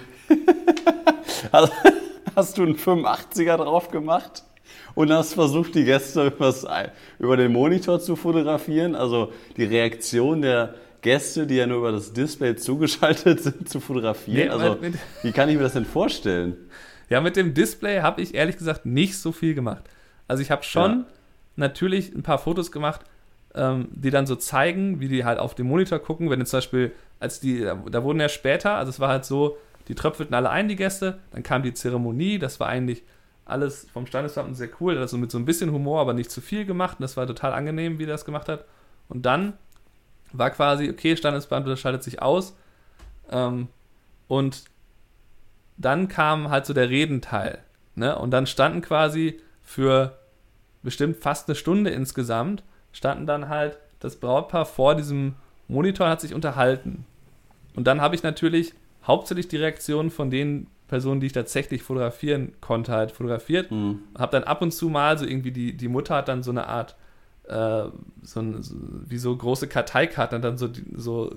hast, 1.53 1.73
hast 2.35 2.59
du 2.59 2.63
einen 2.63 2.77
85er 2.77 3.57
drauf 3.57 3.91
gemacht? 3.91 4.45
Und 4.95 5.13
hast 5.13 5.35
versucht, 5.35 5.75
die 5.75 5.85
Gäste 5.85 6.33
über 7.19 7.37
den 7.37 7.53
Monitor 7.53 8.01
zu 8.01 8.17
fotografieren? 8.17 8.95
Also 8.95 9.33
die 9.57 9.65
Reaktion 9.65 10.43
der 10.43 10.75
Gäste, 11.03 11.47
die 11.47 11.57
ja 11.57 11.67
nur 11.67 11.79
über 11.79 11.93
das 11.93 12.13
Display 12.13 12.57
zugeschaltet 12.57 13.41
sind, 13.43 13.69
zu 13.69 13.81
fotografieren? 13.81 14.49
Nee, 14.49 14.49
also, 14.49 14.77
mit, 14.81 14.95
wie 15.23 15.33
kann 15.33 15.49
ich 15.49 15.57
mir 15.57 15.63
das 15.63 15.75
denn 15.75 15.85
vorstellen? 15.85 16.57
Ja, 17.09 17.21
mit 17.21 17.37
dem 17.37 17.55
Display 17.55 18.01
habe 18.01 18.21
ich 18.21 18.35
ehrlich 18.35 18.57
gesagt 18.57 18.87
nicht 18.87 19.17
so 19.19 19.33
viel 19.33 19.55
gemacht. 19.55 19.85
Also 20.27 20.43
ich 20.43 20.51
habe 20.51 20.65
schon 20.65 20.91
ja. 20.91 21.05
natürlich 21.55 22.13
ein 22.15 22.23
paar 22.23 22.39
Fotos 22.39 22.73
gemacht, 22.73 23.03
ähm, 23.57 23.89
die 23.91 24.11
dann 24.11 24.27
so 24.27 24.37
zeigen, 24.37 25.01
wie 25.01 25.09
die 25.09 25.25
halt 25.25 25.39
auf 25.39 25.55
dem 25.55 25.67
Monitor 25.67 25.99
gucken. 25.99 26.31
Wenn 26.31 26.39
jetzt 26.39 26.51
zum 26.51 26.59
Beispiel, 26.59 26.93
als 27.19 27.41
die, 27.41 27.61
da 27.61 28.05
wurden 28.05 28.21
ja 28.21 28.29
später, 28.29 28.75
also 28.75 28.91
es 28.91 29.01
war 29.01 29.09
halt 29.09 29.25
so, 29.25 29.57
die 29.89 29.95
tröpfelten 29.95 30.35
alle 30.35 30.51
ein, 30.51 30.69
die 30.69 30.77
Gäste, 30.77 31.19
dann 31.33 31.43
kam 31.43 31.63
die 31.63 31.73
Zeremonie, 31.73 32.39
das 32.39 32.61
war 32.61 32.69
eigentlich 32.69 33.03
alles 33.45 33.87
vom 33.93 34.07
Standesbeamten 34.07 34.55
sehr 34.55 34.69
cool, 34.81 34.99
also 34.99 35.17
mit 35.17 35.31
so 35.31 35.39
ein 35.39 35.45
bisschen 35.45 35.73
Humor, 35.73 36.01
aber 36.01 36.13
nicht 36.13 36.31
zu 36.31 36.41
viel 36.41 36.67
gemacht. 36.67 36.99
Und 36.99 37.03
das 37.03 37.17
war 37.17 37.27
total 37.27 37.53
angenehm, 37.53 37.99
wie 37.99 38.05
er 38.05 38.09
das 38.09 38.25
gemacht 38.25 38.49
hat. 38.49 38.65
Und 39.09 39.25
dann 39.25 39.55
war 40.33 40.51
quasi, 40.51 40.91
okay, 40.91 41.17
Standesbeamte 41.17 41.77
schaltet 41.77 42.03
sich 42.03 42.21
aus. 42.21 42.57
Ähm, 43.31 43.69
und 44.29 44.65
dann 45.77 46.09
kam 46.09 46.51
halt 46.51 46.67
so 46.67 46.75
der 46.75 46.91
Redenteil. 46.91 47.61
Ne? 47.95 48.19
Und 48.19 48.33
dann 48.33 48.47
standen 48.47 48.83
quasi 48.83 49.41
für 49.63 50.19
bestimmt 50.83 51.19
fast 51.19 51.49
eine 51.49 51.55
Stunde 51.55 51.91
insgesamt, 51.91 52.63
standen 52.97 53.27
dann 53.27 53.51
halt 53.51 53.77
das 54.01 54.17
Brautpaar 54.17 54.65
vor 54.65 54.95
diesem 54.95 55.35
Monitor 55.69 56.07
und 56.07 56.13
hat 56.13 56.21
sich 56.23 56.35
unterhalten. 56.35 57.05
Und 57.75 57.87
dann 57.87 58.01
habe 58.01 58.15
ich 58.15 58.23
natürlich 58.23 58.73
hauptsächlich 59.07 59.49
die 59.49 59.59
Reaktionen 59.59 60.11
von 60.11 60.31
den 60.31 60.69
Personen, 60.89 61.21
die 61.21 61.27
ich 61.27 61.35
tatsächlich 61.35 61.83
fotografieren 61.83 62.53
konnte, 62.63 62.93
halt 62.93 63.13
fotografiert. 63.13 63.71
Mhm. 63.71 63.99
Habe 64.17 64.33
dann 64.33 64.45
ab 64.45 64.63
und 64.63 64.73
zu 64.73 64.89
mal 64.89 65.19
so 65.19 65.27
irgendwie 65.27 65.51
die, 65.51 65.77
die 65.77 65.89
Mutter 65.89 66.15
hat 66.15 66.29
dann 66.29 66.43
so 66.43 66.53
eine 66.53 66.69
Art, 66.69 66.97
äh, 67.49 67.85
so, 68.23 68.41
ein, 68.41 68.63
so 68.63 68.75
wie 69.07 69.19
so 69.19 69.37
große 69.37 69.69
Karteikarten, 69.69 70.41
dann 70.41 70.57
so, 70.57 70.69
so 70.95 71.35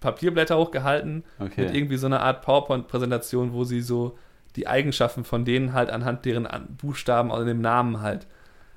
Papierblätter 0.00 0.56
hochgehalten 0.56 1.24
okay. 1.38 1.64
mit 1.64 1.74
irgendwie 1.74 1.98
so 1.98 2.06
einer 2.06 2.22
Art 2.22 2.40
PowerPoint-Präsentation, 2.40 3.52
wo 3.52 3.64
sie 3.64 3.82
so 3.82 4.16
die 4.54 4.66
Eigenschaften 4.66 5.24
von 5.24 5.44
denen 5.44 5.74
halt 5.74 5.90
anhand 5.90 6.24
deren 6.24 6.48
Buchstaben 6.80 7.30
oder 7.30 7.44
dem 7.44 7.60
Namen 7.60 8.00
halt. 8.00 8.26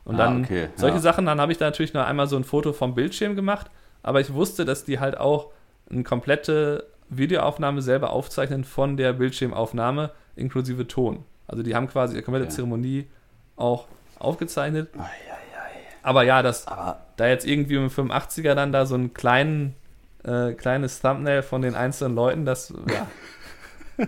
Und 0.10 0.16
ah, 0.16 0.26
dann 0.26 0.44
okay, 0.44 0.70
solche 0.76 0.96
ja. 0.96 1.02
Sachen, 1.02 1.28
dann 1.28 1.40
habe 1.40 1.52
ich 1.52 1.60
da 1.60 1.66
natürlich 1.66 1.94
noch 1.94 2.04
einmal 2.04 2.26
so 2.26 2.36
ein 2.36 2.44
Foto 2.44 2.74
vom 2.74 2.96
Bildschirm 2.96 3.36
gemacht, 3.36 3.70
aber 4.02 4.20
ich 4.20 4.34
wusste, 4.34 4.66
dass 4.66 4.84
die 4.84 5.00
halt 5.00 5.16
auch 5.20 5.52
eine 5.88 6.02
komplette 6.02 6.88
Videoaufnahme 7.10 7.84
selber 7.84 8.10
aufzeichnen 8.10 8.64
von 8.64 8.98
der 8.98 9.14
Bildschirmaufnahme 9.14 10.10
inklusive 10.36 10.88
Ton. 10.88 11.26
Also 11.46 11.62
die 11.62 11.76
haben 11.76 11.88
quasi 11.88 12.16
die 12.16 12.24
komplette 12.24 12.48
okay. 12.48 12.56
Zeremonie 12.56 13.08
auch 13.56 13.86
aufgezeichnet. 14.18 14.90
Ei, 14.98 15.02
ei, 15.02 15.04
ei. 15.04 15.80
Aber 16.02 16.24
ja, 16.24 16.42
dass 16.42 16.68
aber 16.68 17.02
da 17.16 17.28
jetzt 17.28 17.46
irgendwie 17.46 17.76
im 17.76 17.90
85er 17.90 18.56
dann 18.56 18.72
da 18.72 18.88
so 18.88 18.96
ein 18.96 19.14
kleinen, 19.14 19.76
äh, 20.24 20.54
kleines 20.54 21.02
Thumbnail 21.02 21.44
von 21.44 21.62
den 21.62 21.76
einzelnen 21.76 22.16
Leuten, 22.16 22.46
das 22.46 22.74
ja. 22.88 24.08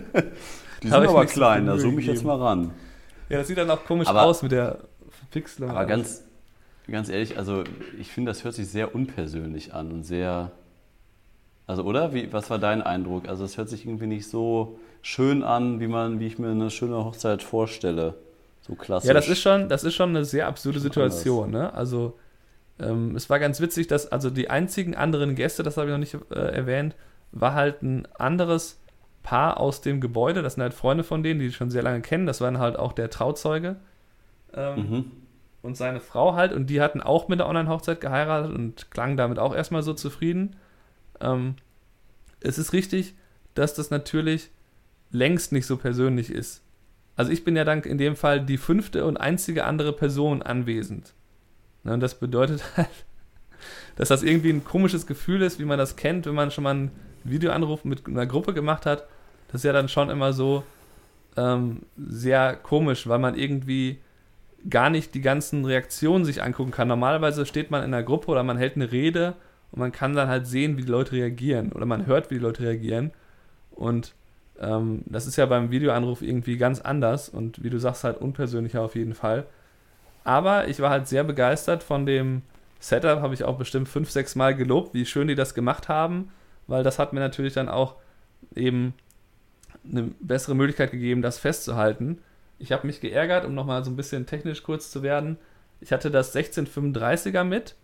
Die 0.82 0.88
sind 0.88 1.06
aber 1.06 1.26
klein, 1.26 1.66
da 1.66 1.78
zoome 1.78 2.00
ich 2.00 2.08
jetzt 2.08 2.24
mal 2.24 2.38
ran. 2.42 2.72
Ja, 3.28 3.38
das 3.38 3.46
sieht 3.46 3.56
dann 3.56 3.70
auch 3.70 3.84
komisch 3.84 4.08
aber, 4.08 4.22
aus 4.22 4.42
mit 4.42 4.50
der 4.50 4.78
Pixel. 5.32 5.68
Aber 5.68 5.84
ganz, 5.86 6.24
ganz 6.88 7.08
ehrlich, 7.08 7.36
also 7.36 7.64
ich 7.98 8.08
finde, 8.12 8.30
das 8.30 8.44
hört 8.44 8.54
sich 8.54 8.68
sehr 8.68 8.94
unpersönlich 8.94 9.74
an 9.74 9.90
und 9.90 10.04
sehr. 10.04 10.52
Also, 11.66 11.82
oder? 11.84 12.12
Wie, 12.12 12.32
was 12.32 12.50
war 12.50 12.58
dein 12.58 12.82
Eindruck? 12.82 13.28
Also, 13.28 13.44
es 13.44 13.56
hört 13.56 13.68
sich 13.68 13.86
irgendwie 13.86 14.06
nicht 14.06 14.28
so 14.28 14.78
schön 15.00 15.42
an, 15.42 15.80
wie, 15.80 15.88
man, 15.88 16.20
wie 16.20 16.26
ich 16.26 16.38
mir 16.38 16.50
eine 16.50 16.70
schöne 16.70 17.04
Hochzeit 17.04 17.42
vorstelle. 17.42 18.14
So 18.60 18.74
klassisch. 18.74 19.08
Ja, 19.08 19.14
das 19.14 19.28
ist 19.28 19.40
schon, 19.40 19.68
das 19.68 19.82
ist 19.82 19.94
schon 19.94 20.10
eine 20.10 20.24
sehr 20.24 20.46
absurde 20.46 20.78
Situation. 20.78 21.50
Ne? 21.50 21.72
Also, 21.74 22.18
ähm, 22.78 23.16
es 23.16 23.28
war 23.28 23.38
ganz 23.38 23.60
witzig, 23.60 23.86
dass 23.88 24.10
also 24.10 24.30
die 24.30 24.50
einzigen 24.50 24.94
anderen 24.94 25.34
Gäste, 25.34 25.62
das 25.62 25.76
habe 25.76 25.88
ich 25.88 25.92
noch 25.92 25.98
nicht 25.98 26.16
äh, 26.30 26.54
erwähnt, 26.54 26.94
war 27.32 27.54
halt 27.54 27.82
ein 27.82 28.06
anderes 28.18 28.80
Paar 29.22 29.58
aus 29.58 29.80
dem 29.80 30.00
Gebäude. 30.00 30.42
Das 30.42 30.54
sind 30.54 30.62
halt 30.62 30.74
Freunde 30.74 31.04
von 31.04 31.22
denen, 31.22 31.40
die, 31.40 31.46
die 31.46 31.52
schon 31.52 31.70
sehr 31.70 31.82
lange 31.82 32.02
kennen. 32.02 32.26
Das 32.26 32.40
waren 32.40 32.58
halt 32.58 32.76
auch 32.76 32.92
der 32.92 33.10
Trauzeuge 33.10 33.76
ähm, 34.54 34.76
mhm. 34.76 35.10
Und 35.62 35.76
seine 35.76 36.00
Frau 36.00 36.34
halt. 36.34 36.52
Und 36.52 36.68
die 36.68 36.80
hatten 36.80 37.00
auch 37.00 37.28
mit 37.28 37.38
der 37.38 37.48
Online-Hochzeit 37.48 38.00
geheiratet 38.00 38.52
und 38.52 38.90
klangen 38.90 39.16
damit 39.16 39.38
auch 39.38 39.54
erstmal 39.54 39.82
so 39.82 39.94
zufrieden. 39.94 40.56
Ähm, 41.20 41.54
es 42.40 42.58
ist 42.58 42.72
richtig, 42.72 43.14
dass 43.54 43.74
das 43.74 43.90
natürlich 43.90 44.50
längst 45.10 45.52
nicht 45.52 45.66
so 45.66 45.76
persönlich 45.76 46.30
ist. 46.30 46.62
Also 47.16 47.30
ich 47.30 47.44
bin 47.44 47.56
ja 47.56 47.64
dann 47.64 47.82
in 47.82 47.98
dem 47.98 48.16
Fall 48.16 48.44
die 48.44 48.56
fünfte 48.56 49.04
und 49.04 49.16
einzige 49.16 49.64
andere 49.64 49.92
Person 49.92 50.42
anwesend. 50.42 51.14
Ne, 51.84 51.94
und 51.94 52.00
das 52.00 52.18
bedeutet 52.18 52.62
halt, 52.76 52.88
dass 53.96 54.08
das 54.08 54.22
irgendwie 54.22 54.50
ein 54.50 54.64
komisches 54.64 55.06
Gefühl 55.06 55.42
ist, 55.42 55.58
wie 55.58 55.64
man 55.64 55.78
das 55.78 55.96
kennt, 55.96 56.26
wenn 56.26 56.34
man 56.34 56.50
schon 56.50 56.64
mal 56.64 56.70
einen 56.70 56.90
Videoanruf 57.24 57.84
mit 57.84 58.06
einer 58.06 58.26
Gruppe 58.26 58.54
gemacht 58.54 58.86
hat. 58.86 59.06
Das 59.48 59.60
ist 59.60 59.64
ja 59.64 59.72
dann 59.72 59.88
schon 59.88 60.10
immer 60.10 60.32
so 60.32 60.64
ähm, 61.36 61.82
sehr 61.96 62.56
komisch, 62.56 63.06
weil 63.06 63.18
man 63.18 63.36
irgendwie 63.36 64.00
gar 64.68 64.90
nicht 64.90 65.14
die 65.14 65.20
ganzen 65.20 65.64
Reaktionen 65.64 66.24
sich 66.24 66.42
angucken 66.42 66.70
kann. 66.70 66.88
Normalerweise 66.88 67.46
steht 67.46 67.70
man 67.70 67.82
in 67.84 67.92
einer 67.92 68.02
Gruppe 68.02 68.28
oder 68.28 68.42
man 68.42 68.58
hält 68.58 68.76
eine 68.76 68.92
Rede 68.92 69.34
und 69.70 69.80
man 69.80 69.92
kann 69.92 70.14
dann 70.14 70.28
halt 70.28 70.46
sehen, 70.46 70.76
wie 70.76 70.82
die 70.82 70.90
Leute 70.90 71.12
reagieren 71.12 71.72
oder 71.72 71.86
man 71.86 72.06
hört, 72.06 72.30
wie 72.30 72.34
die 72.34 72.40
Leute 72.40 72.62
reagieren. 72.64 73.12
Und 73.70 74.14
Ähm, 74.60 75.02
das 75.06 75.26
ist 75.26 75.36
ja 75.36 75.46
beim 75.46 75.70
Videoanruf 75.70 76.22
irgendwie 76.22 76.56
ganz 76.56 76.80
anders 76.80 77.28
und 77.28 77.64
wie 77.64 77.70
du 77.70 77.78
sagst, 77.78 78.04
halt 78.04 78.18
unpersönlicher 78.20 78.82
auf 78.82 78.94
jeden 78.94 79.14
Fall. 79.14 79.46
Aber 80.24 80.68
ich 80.68 80.78
war 80.78 80.90
halt 80.90 81.08
sehr 81.08 81.24
begeistert 81.24 81.82
von 81.82 82.06
dem 82.06 82.42
Setup, 82.78 83.22
habe 83.22 83.34
ich 83.34 83.42
auch 83.44 83.58
bestimmt 83.58 83.88
fünf, 83.88 84.10
sechs 84.10 84.36
Mal 84.36 84.54
gelobt, 84.54 84.94
wie 84.94 85.06
schön 85.06 85.26
die 85.26 85.34
das 85.34 85.54
gemacht 85.54 85.88
haben, 85.88 86.28
weil 86.68 86.84
das 86.84 86.98
hat 86.98 87.12
mir 87.12 87.20
natürlich 87.20 87.54
dann 87.54 87.68
auch 87.68 87.96
eben 88.54 88.94
eine 89.90 90.10
bessere 90.20 90.54
Möglichkeit 90.54 90.90
gegeben, 90.92 91.22
das 91.22 91.38
festzuhalten. 91.38 92.18
Ich 92.62 92.70
habe 92.70 92.86
mich 92.86 93.00
geärgert, 93.00 93.44
um 93.44 93.56
nochmal 93.56 93.82
so 93.82 93.90
ein 93.90 93.96
bisschen 93.96 94.24
technisch 94.24 94.62
kurz 94.62 94.92
zu 94.92 95.02
werden. 95.02 95.36
Ich 95.80 95.90
hatte 95.90 96.12
das 96.12 96.32
1635er 96.32 97.42
mit, 97.42 97.74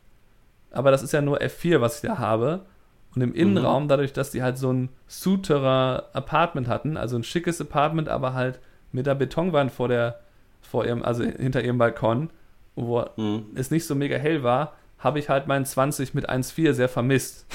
aber 0.70 0.92
das 0.92 1.02
ist 1.02 1.12
ja 1.12 1.20
nur 1.20 1.40
F4, 1.40 1.80
was 1.80 1.96
ich 1.96 2.08
da 2.08 2.18
habe. 2.18 2.64
Und 3.12 3.22
im 3.22 3.34
Innenraum, 3.34 3.84
mhm. 3.84 3.88
dadurch, 3.88 4.12
dass 4.12 4.30
die 4.30 4.40
halt 4.40 4.56
so 4.56 4.72
ein 4.72 4.90
Souterer 5.08 6.10
Apartment 6.12 6.68
hatten, 6.68 6.96
also 6.96 7.16
ein 7.16 7.24
schickes 7.24 7.60
Apartment, 7.60 8.08
aber 8.08 8.34
halt 8.34 8.60
mit 8.92 9.06
der 9.06 9.16
Betonwand 9.16 9.72
vor 9.72 9.88
der, 9.88 10.20
vor 10.60 10.86
ihrem, 10.86 11.02
also 11.02 11.24
hinter 11.24 11.64
ihrem 11.64 11.78
Balkon, 11.78 12.30
wo 12.76 13.04
mhm. 13.16 13.46
es 13.56 13.72
nicht 13.72 13.84
so 13.84 13.96
mega 13.96 14.16
hell 14.16 14.44
war, 14.44 14.76
habe 15.00 15.18
ich 15.18 15.28
halt 15.28 15.48
meinen 15.48 15.64
20 15.64 16.14
mit 16.14 16.30
1,4 16.30 16.72
sehr 16.72 16.88
vermisst. 16.88 17.46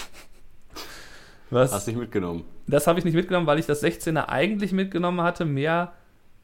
Was? 1.50 1.72
Hast 1.72 1.88
du 1.88 1.92
nicht 1.92 2.02
mitgenommen? 2.02 2.44
Das 2.68 2.86
habe 2.86 3.00
ich 3.00 3.06
nicht 3.06 3.16
mitgenommen, 3.16 3.48
weil 3.48 3.60
ich 3.60 3.66
das 3.66 3.82
16er 3.82 4.28
eigentlich 4.28 4.74
mitgenommen 4.74 5.22
hatte, 5.22 5.46
mehr 5.46 5.94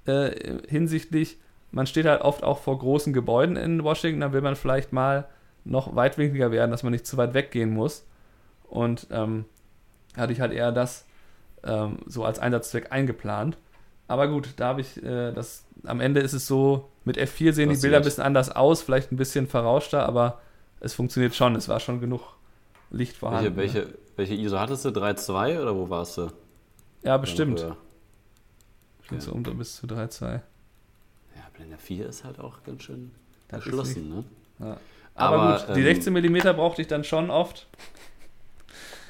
äh, 0.06 0.60
hinsichtlich, 0.68 1.38
man 1.72 1.88
steht 1.88 2.06
halt 2.06 2.22
oft 2.22 2.44
auch 2.44 2.60
vor 2.60 2.78
großen 2.80 3.14
Gebäuden 3.14 3.56
in 3.56 3.84
Washington, 3.84 4.22
da 4.22 4.34
will 4.34 4.42
man 4.42 4.56
vielleicht 4.56 4.94
mal 4.94 5.28
noch 5.66 5.96
weitwinkliger 5.96 6.52
werden, 6.52 6.72
dass 6.72 6.84
man 6.84 6.92
nicht 6.92 7.06
zu 7.06 7.18
weit 7.18 7.34
weggehen 7.34 7.72
muss. 7.72 8.06
Und 8.64 9.08
ähm, 9.12 9.46
hatte 10.16 10.34
ich 10.34 10.42
halt 10.42 10.52
eher 10.52 10.72
das 10.72 11.06
ähm, 11.64 12.00
so 12.06 12.24
als 12.24 12.40
Einsatzzweck 12.40 12.92
eingeplant. 12.92 13.58
Aber 14.08 14.28
gut, 14.28 14.50
da 14.58 14.70
habe 14.70 14.82
ich 14.82 15.04
äh, 15.04 15.32
das. 15.32 15.66
Am 15.84 16.02
Ende 16.02 16.22
ist 16.22 16.34
es 16.34 16.48
so, 16.48 16.90
mit 17.06 17.18
F4 17.18 17.54
sehen 17.54 17.70
die 17.70 17.78
Bilder 17.78 17.98
ein 17.98 18.04
bisschen 18.04 18.24
anders 18.24 18.50
aus, 18.54 18.82
vielleicht 18.82 19.12
ein 19.12 19.18
bisschen 19.18 19.48
verrauschter, 19.48 20.06
aber 20.06 20.40
es 20.80 20.94
funktioniert 20.94 21.36
schon. 21.36 21.56
Es 21.56 21.70
war 21.70 21.80
schon 21.80 22.02
genug 22.02 22.22
Licht 22.92 23.16
vorhanden. 23.16 23.56
Welche, 23.56 23.76
welche, 23.76 23.94
welche 24.16 24.34
ISO 24.34 24.60
hattest 24.60 24.86
du? 24.86 24.90
3.2 24.90 25.62
oder 25.62 25.76
wo 25.76 25.90
warst 25.90 26.18
du? 26.18 26.28
Ja, 27.04 27.18
bestimmt. 27.18 27.66
Okay. 29.12 29.20
So 29.20 29.32
unter 29.32 29.52
bis 29.52 29.76
zu 29.76 29.88
3.2. 29.88 30.26
Ja, 30.32 30.42
Blender 31.56 31.78
4 31.78 32.08
ist 32.08 32.24
halt 32.24 32.40
auch 32.40 32.64
ganz 32.64 32.84
schön 32.84 33.12
das 33.48 33.64
geschlossen, 33.64 34.10
ne? 34.10 34.24
Ja. 34.60 34.78
Aber, 35.16 35.38
Aber, 35.38 35.66
gut, 35.66 35.76
die 35.76 35.84
16 35.84 36.16
ähm, 36.16 36.32
mm 36.32 36.56
brauchte 36.56 36.82
ich 36.82 36.88
dann 36.88 37.04
schon 37.04 37.30
oft. 37.30 37.68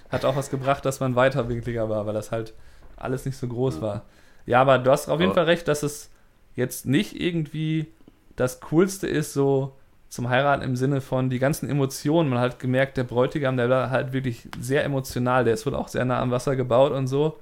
Hat 0.10 0.26
auch 0.26 0.36
was 0.36 0.50
gebracht, 0.50 0.86
dass 0.86 1.00
man 1.00 1.16
weiterwinkliger 1.16 1.88
war, 1.90 2.06
weil 2.08 2.14
das 2.14 2.32
halt 2.32 2.54
alles 2.98 3.26
nicht 3.26 3.38
so 3.38 3.48
groß 3.48 3.76
ja. 3.76 3.82
war. 3.82 4.02
Ja, 4.46 4.62
aber 4.62 4.80
du 4.80 4.90
hast 4.90 5.08
auf 5.10 5.20
jeden 5.20 5.34
Fall 5.34 5.46
recht, 5.46 5.68
dass 5.68 5.84
es 5.84 6.10
jetzt 6.56 6.86
nicht 6.86 7.20
irgendwie 7.20 7.88
das 8.36 8.60
Coolste 8.62 9.08
ist, 9.08 9.34
so 9.34 9.76
zum 10.10 10.30
Heiraten 10.30 10.64
im 10.64 10.76
Sinne 10.76 11.02
von 11.02 11.30
die 11.30 11.38
ganzen 11.38 11.70
Emotionen. 11.70 12.30
Man 12.30 12.40
hat 12.40 12.58
gemerkt, 12.58 12.98
der 12.98 13.04
Bräutigam, 13.04 13.58
der 13.58 13.70
war 13.70 13.92
halt 13.92 14.12
wirklich 14.12 14.48
sehr 14.60 14.84
emotional. 14.84 15.44
Der 15.44 15.54
ist 15.54 15.66
wohl 15.66 15.76
auch 15.76 15.88
sehr 15.88 16.06
nah 16.06 16.20
am 16.20 16.32
Wasser 16.32 16.56
gebaut 16.56 16.92
und 16.92 17.08
so. 17.08 17.40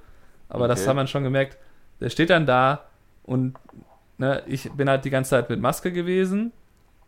Aber 0.50 0.64
okay. 0.64 0.68
das 0.68 0.86
hat 0.86 0.94
man 0.94 1.06
schon 1.08 1.24
gemerkt. 1.24 1.56
Der 2.00 2.10
steht 2.10 2.30
dann 2.30 2.46
da 2.46 2.84
und 3.24 3.54
ne, 4.18 4.42
ich 4.46 4.70
bin 4.72 4.88
halt 4.88 5.04
die 5.04 5.10
ganze 5.10 5.30
Zeit 5.30 5.50
mit 5.50 5.60
Maske 5.60 5.92
gewesen, 5.92 6.52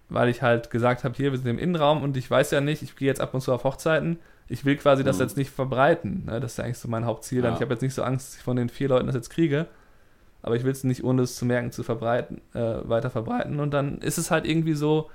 weil 0.08 0.28
ich 0.28 0.42
halt 0.42 0.70
gesagt 0.70 1.04
habe, 1.04 1.14
hier, 1.16 1.30
wir 1.30 1.38
sind 1.38 1.48
im 1.48 1.58
Innenraum 1.58 2.02
und 2.02 2.16
ich 2.16 2.30
weiß 2.30 2.50
ja 2.50 2.60
nicht, 2.60 2.82
ich 2.82 2.96
gehe 2.96 3.08
jetzt 3.08 3.20
ab 3.20 3.34
und 3.34 3.40
zu 3.40 3.52
auf 3.52 3.64
Hochzeiten. 3.64 4.18
Ich 4.48 4.64
will 4.64 4.76
quasi 4.76 5.02
mhm. 5.02 5.06
das 5.06 5.18
jetzt 5.20 5.36
nicht 5.36 5.50
verbreiten. 5.50 6.24
Ne? 6.26 6.40
Das 6.40 6.52
ist 6.52 6.58
ja 6.58 6.64
eigentlich 6.64 6.78
so 6.78 6.88
mein 6.88 7.04
Hauptziel. 7.04 7.44
Ja. 7.44 7.54
Ich 7.54 7.60
habe 7.60 7.72
jetzt 7.72 7.82
nicht 7.82 7.94
so 7.94 8.02
Angst, 8.02 8.28
dass 8.28 8.36
ich 8.36 8.42
von 8.42 8.56
den 8.56 8.68
vier 8.68 8.88
Leuten 8.88 9.06
das 9.06 9.14
jetzt 9.14 9.30
kriege. 9.30 9.66
Aber 10.42 10.56
ich 10.56 10.64
will 10.64 10.72
es 10.72 10.84
nicht, 10.84 11.04
ohne 11.04 11.22
es 11.22 11.36
zu 11.36 11.44
merken, 11.44 11.70
zu 11.70 11.82
verbreiten, 11.82 12.40
äh, 12.54 12.88
weiter 12.88 13.10
verbreiten. 13.10 13.60
Und 13.60 13.72
dann 13.72 13.98
ist 13.98 14.18
es 14.18 14.30
halt 14.30 14.46
irgendwie 14.46 14.74
so, 14.74 15.10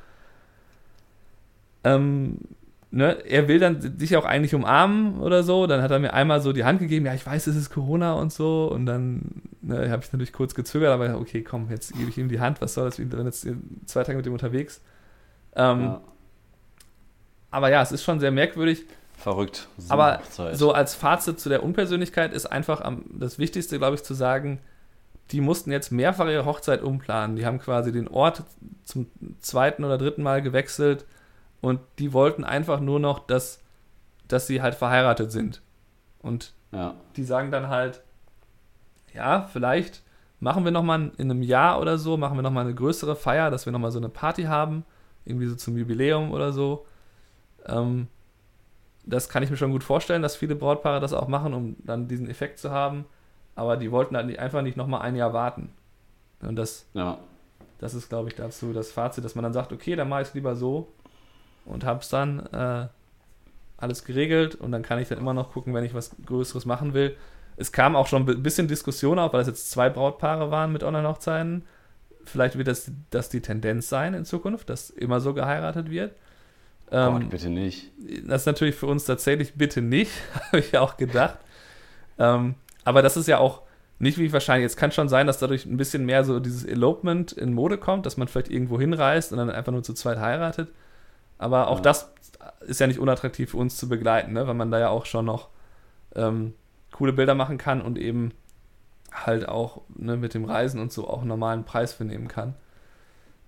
ähm, 1.84 2.38
ne, 2.92 3.18
er 3.26 3.48
will 3.48 3.60
dann 3.60 3.98
dich 3.98 4.16
auch 4.18 4.26
eigentlich 4.26 4.56
umarmen 4.56 5.20
oder 5.20 5.44
so. 5.44 5.68
Dann 5.68 5.82
hat 5.82 5.92
er 5.92 6.00
mir 6.00 6.14
einmal 6.14 6.42
so 6.42 6.54
die 6.54 6.64
Hand 6.64 6.80
gegeben, 6.80 7.06
ja, 7.06 7.14
ich 7.14 7.26
weiß, 7.26 7.48
es 7.48 7.56
ist 7.56 7.70
Corona 7.70 8.14
und 8.14 8.32
so. 8.32 8.70
Und 8.72 8.86
dann 8.86 9.42
ne, 9.62 9.90
habe 9.90 10.04
ich 10.04 10.12
natürlich 10.12 10.34
kurz 10.34 10.56
gezögert, 10.56 10.92
aber 10.92 11.20
okay, 11.20 11.44
komm, 11.44 11.70
jetzt 11.70 11.94
gebe 11.94 12.10
ich 12.10 12.18
ihm 12.18 12.30
die 12.30 12.40
Hand, 12.40 12.62
was 12.62 12.74
soll 12.74 12.86
das, 12.86 13.00
ich 13.00 13.10
bin 13.10 13.26
jetzt 13.26 13.48
zwei 13.86 14.04
Tage 14.04 14.18
mit 14.18 14.26
ihm 14.26 14.34
unterwegs. 14.34 14.82
Ähm, 15.56 15.82
ja. 15.82 16.02
Aber 17.52 17.70
ja, 17.70 17.82
es 17.82 17.92
ist 17.92 18.04
schon 18.04 18.20
sehr 18.20 18.32
merkwürdig. 18.32 18.86
Verrückt. 19.18 19.70
So 19.78 19.94
aber 19.94 20.22
so 20.54 20.74
als 20.74 20.94
Fazit 20.94 21.40
zu 21.40 21.48
der 21.48 21.64
Unpersönlichkeit 21.64 22.34
ist 22.34 22.46
einfach 22.46 22.82
am, 22.82 23.06
das 23.14 23.40
Wichtigste, 23.40 23.78
glaube 23.78 23.96
ich, 23.96 24.04
zu 24.04 24.14
sagen, 24.14 24.60
die 25.32 25.42
mussten 25.42 25.72
jetzt 25.72 25.92
mehrfach 25.92 26.28
ihre 26.28 26.46
Hochzeit 26.46 26.84
umplanen. 26.84 27.36
Die 27.36 27.46
haben 27.46 27.60
quasi 27.60 27.92
den 27.92 28.08
Ort 28.08 28.44
zum 28.84 29.08
zweiten 29.40 29.84
oder 29.84 29.98
dritten 29.98 30.22
Mal 30.22 30.42
gewechselt 30.42 31.06
und 31.62 31.80
die 32.00 32.14
wollten 32.14 32.44
einfach 32.44 32.80
nur 32.80 33.00
noch, 33.00 33.20
dass, 33.20 33.62
dass 34.28 34.48
sie 34.48 34.62
halt 34.62 34.76
verheiratet 34.76 35.32
sind. 35.32 35.62
Und 36.20 36.54
ja. 36.72 36.96
die 37.16 37.24
sagen 37.24 37.52
dann 37.52 37.70
halt, 37.70 38.02
ja, 39.14 39.48
vielleicht 39.52 40.04
machen 40.40 40.66
wir 40.66 40.72
nochmal 40.72 41.12
in 41.18 41.32
einem 41.32 41.42
Jahr 41.42 41.80
oder 41.80 41.98
so, 41.98 42.18
machen 42.18 42.38
wir 42.38 42.42
nochmal 42.42 42.66
eine 42.66 42.76
größere 42.76 43.16
Feier, 43.16 43.50
dass 43.50 43.66
wir 43.66 43.74
nochmal 43.74 43.92
so 43.92 44.00
eine 44.00 44.10
Party 44.10 44.44
haben, 44.44 44.84
irgendwie 45.26 45.48
so 45.48 45.56
zum 45.56 45.78
Jubiläum 45.78 46.32
oder 46.32 46.52
so. 46.52 46.86
Ähm, 47.66 48.08
das 49.06 49.30
kann 49.30 49.44
ich 49.44 49.50
mir 49.50 49.58
schon 49.58 49.72
gut 49.72 49.84
vorstellen, 49.84 50.22
dass 50.22 50.36
viele 50.36 50.56
Brautpaare 50.56 51.00
das 51.00 51.14
auch 51.14 51.28
machen, 51.28 51.54
um 51.54 51.76
dann 51.84 52.08
diesen 52.08 52.30
Effekt 52.30 52.60
zu 52.60 52.72
haben. 52.72 53.06
Aber 53.56 53.78
die 53.78 53.92
wollten 53.92 54.18
halt 54.18 54.38
einfach 54.38 54.62
nicht 54.62 54.78
nochmal 54.78 55.02
ein 55.02 55.16
Jahr 55.16 55.34
warten. 55.34 55.70
Und 56.42 56.56
das, 56.56 56.86
ja. 56.94 57.18
das 57.80 57.94
ist, 57.94 58.10
glaube 58.10 58.30
ich, 58.30 58.36
dazu 58.36 58.74
das 58.74 58.92
Fazit, 58.92 59.24
dass 59.24 59.36
man 59.36 59.44
dann 59.44 59.54
sagt, 59.54 59.72
okay, 59.72 59.96
dann 59.96 60.10
mache 60.10 60.24
ich 60.24 60.28
es 60.30 60.34
lieber 60.34 60.56
so, 60.56 60.92
und 61.66 61.84
habe 61.84 62.00
es 62.00 62.10
dann 62.10 62.46
äh, 62.48 62.88
alles 63.78 64.06
geregelt 64.06 64.56
und 64.56 64.72
dann 64.72 64.84
kann 64.84 65.00
ich 65.00 65.10
dann 65.10 65.18
immer 65.18 65.34
noch 65.34 65.52
gucken, 65.52 65.74
wenn 65.74 65.84
ich 65.84 65.94
was 65.94 66.16
Größeres 66.26 66.66
machen 66.66 66.94
will. 66.94 67.16
Es 67.58 67.72
kam 67.72 67.96
auch 67.96 68.08
schon 68.08 68.28
ein 68.28 68.44
bisschen 68.44 68.68
Diskussion 68.68 69.20
auf, 69.20 69.34
weil 69.34 69.42
es 69.42 69.48
jetzt 69.48 69.72
zwei 69.72 69.90
Brautpaare 69.90 70.52
waren 70.52 70.72
mit 70.72 70.84
Online-Hochzeiten. 70.84 71.64
Vielleicht 72.24 72.58
wird 72.58 72.68
das, 72.68 72.92
das 73.12 73.30
die 73.30 73.42
Tendenz 73.42 73.88
sein 73.88 74.14
in 74.14 74.26
Zukunft, 74.26 74.70
dass 74.70 74.90
immer 74.90 75.20
so 75.20 75.34
geheiratet 75.34 75.90
wird. 75.90 76.14
Ähm, 76.92 77.14
Gott, 77.14 77.30
bitte 77.30 77.50
nicht. 77.50 77.92
Das 78.28 78.42
ist 78.42 78.46
natürlich 78.46 78.76
für 78.76 78.88
uns 78.88 79.06
tatsächlich 79.06 79.56
bitte 79.56 79.82
nicht, 79.82 80.12
habe 80.48 80.60
ich 80.60 80.78
auch 80.78 80.98
gedacht. 80.98 81.40
Ähm, 82.18 82.56
aber 82.84 83.02
das 83.02 83.18
ist 83.18 83.28
ja 83.28 83.38
auch 83.40 83.62
nicht 84.00 84.18
wie 84.18 84.32
wahrscheinlich. 84.34 84.64
Jetzt 84.64 84.78
kann 84.78 84.92
schon 84.92 85.10
sein, 85.10 85.28
dass 85.28 85.40
dadurch 85.40 85.66
ein 85.66 85.78
bisschen 85.78 86.06
mehr 86.06 86.24
so 86.24 86.40
dieses 86.40 86.66
Elopement 86.66 87.32
in 87.32 87.54
Mode 87.54 87.78
kommt, 87.78 88.06
dass 88.06 88.18
man 88.18 88.28
vielleicht 88.28 88.52
irgendwo 88.52 88.80
hinreist 88.80 89.32
und 89.32 89.38
dann 89.38 89.50
einfach 89.50 89.72
nur 89.72 89.84
zu 89.84 89.94
zweit 89.94 90.20
heiratet. 90.20 90.70
Aber 91.38 91.68
auch 91.68 91.78
ja. 91.78 91.82
das 91.82 92.14
ist 92.62 92.80
ja 92.80 92.88
nicht 92.88 93.00
unattraktiv 93.00 93.52
für 93.52 93.58
uns 93.58 93.78
zu 93.78 93.90
begleiten, 93.90 94.34
ne? 94.34 94.48
weil 94.48 94.54
man 94.54 94.72
da 94.72 94.80
ja 94.80 94.90
auch 94.90 95.06
schon 95.06 95.26
noch 95.26 95.50
ähm, 96.16 96.54
coole 96.92 97.14
Bilder 97.14 97.36
machen 97.36 97.58
kann 97.58 97.82
und 97.82 97.98
eben 97.98 98.32
halt 99.12 99.48
auch 99.48 99.82
ne, 99.96 100.18
mit 100.18 100.34
dem 100.34 100.46
Reisen 100.46 100.80
und 100.80 100.92
so 100.92 101.08
auch 101.08 101.20
einen 101.20 101.28
normalen 101.28 101.64
Preis 101.64 101.94
für 101.94 102.06
nehmen 102.06 102.28
kann. 102.28 102.56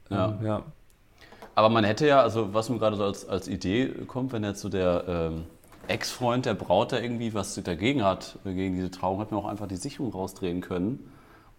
Ja. 0.10 0.30
Ähm, 0.30 0.46
ja. 0.46 0.64
Aber 1.56 1.70
man 1.70 1.84
hätte 1.84 2.08
ja, 2.08 2.22
also 2.22 2.54
was 2.54 2.70
mir 2.70 2.78
gerade 2.78 2.96
so 2.96 3.04
als, 3.04 3.28
als 3.28 3.48
Idee 3.48 3.88
kommt, 4.08 4.32
wenn 4.32 4.44
jetzt 4.44 4.62
so 4.62 4.70
der 4.70 5.04
ähm, 5.08 5.46
Ex-Freund 5.88 6.46
der 6.46 6.54
Braut 6.54 6.92
da 6.92 7.00
irgendwie 7.00 7.34
was 7.34 7.56
dagegen 7.56 8.04
hat, 8.04 8.38
gegen 8.44 8.76
diese 8.76 8.92
Trauung, 8.92 9.20
hat 9.20 9.32
man 9.32 9.40
auch 9.40 9.48
einfach 9.48 9.68
die 9.68 9.78
Sicherung 9.78 10.12
rausdrehen 10.12 10.62
können. 10.62 11.12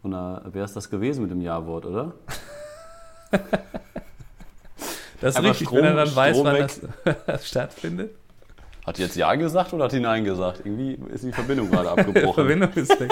Und 0.02 0.12
da 0.12 0.42
wäre 0.52 0.64
es 0.64 0.72
das 0.72 0.90
gewesen 0.90 1.22
mit 1.22 1.30
dem 1.30 1.40
Ja-Wort, 1.40 1.86
oder? 1.86 2.12
Das 5.20 5.34
ist 5.34 5.42
richtig, 5.42 5.66
Strom, 5.66 5.78
wenn 5.78 5.84
er 5.84 5.94
dann 5.94 6.14
weiß, 6.14 6.36
Strom 6.36 6.46
wann 6.46 6.58
das, 6.58 6.80
das, 7.26 7.48
stattfindet. 7.48 8.12
Hat 8.86 8.98
die 8.98 9.02
jetzt 9.02 9.16
Ja 9.16 9.34
gesagt 9.34 9.72
oder 9.72 9.84
hat 9.84 9.92
die 9.92 10.00
Nein 10.00 10.24
gesagt? 10.24 10.60
Irgendwie 10.64 10.98
ist 11.12 11.24
die 11.24 11.32
Verbindung 11.32 11.70
gerade 11.70 11.90
abgebrochen. 11.90 12.22
die 12.22 12.32
Verbindung 12.32 12.72
ist 12.74 13.00
weg. 13.00 13.10